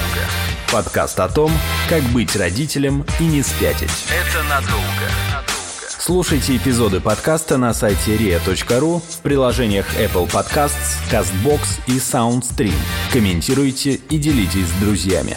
Подкаст 0.72 1.20
о 1.20 1.28
том, 1.28 1.52
как 1.90 2.02
быть 2.04 2.34
родителем 2.36 3.04
и 3.18 3.24
не 3.24 3.42
спятить. 3.42 3.90
Это 4.08 4.42
надолго. 4.44 5.44
Слушайте 5.98 6.56
эпизоды 6.56 7.00
подкаста 7.00 7.58
на 7.58 7.74
сайте 7.74 8.16
ria.ru 8.16 9.02
в 9.06 9.18
приложениях 9.18 9.84
Apple 9.96 10.26
Podcasts, 10.26 10.96
CastBox 11.10 11.60
и 11.86 11.98
SoundStream. 11.98 12.72
Комментируйте 13.12 14.00
и 14.08 14.16
делитесь 14.16 14.68
с 14.68 14.80
друзьями. 14.80 15.36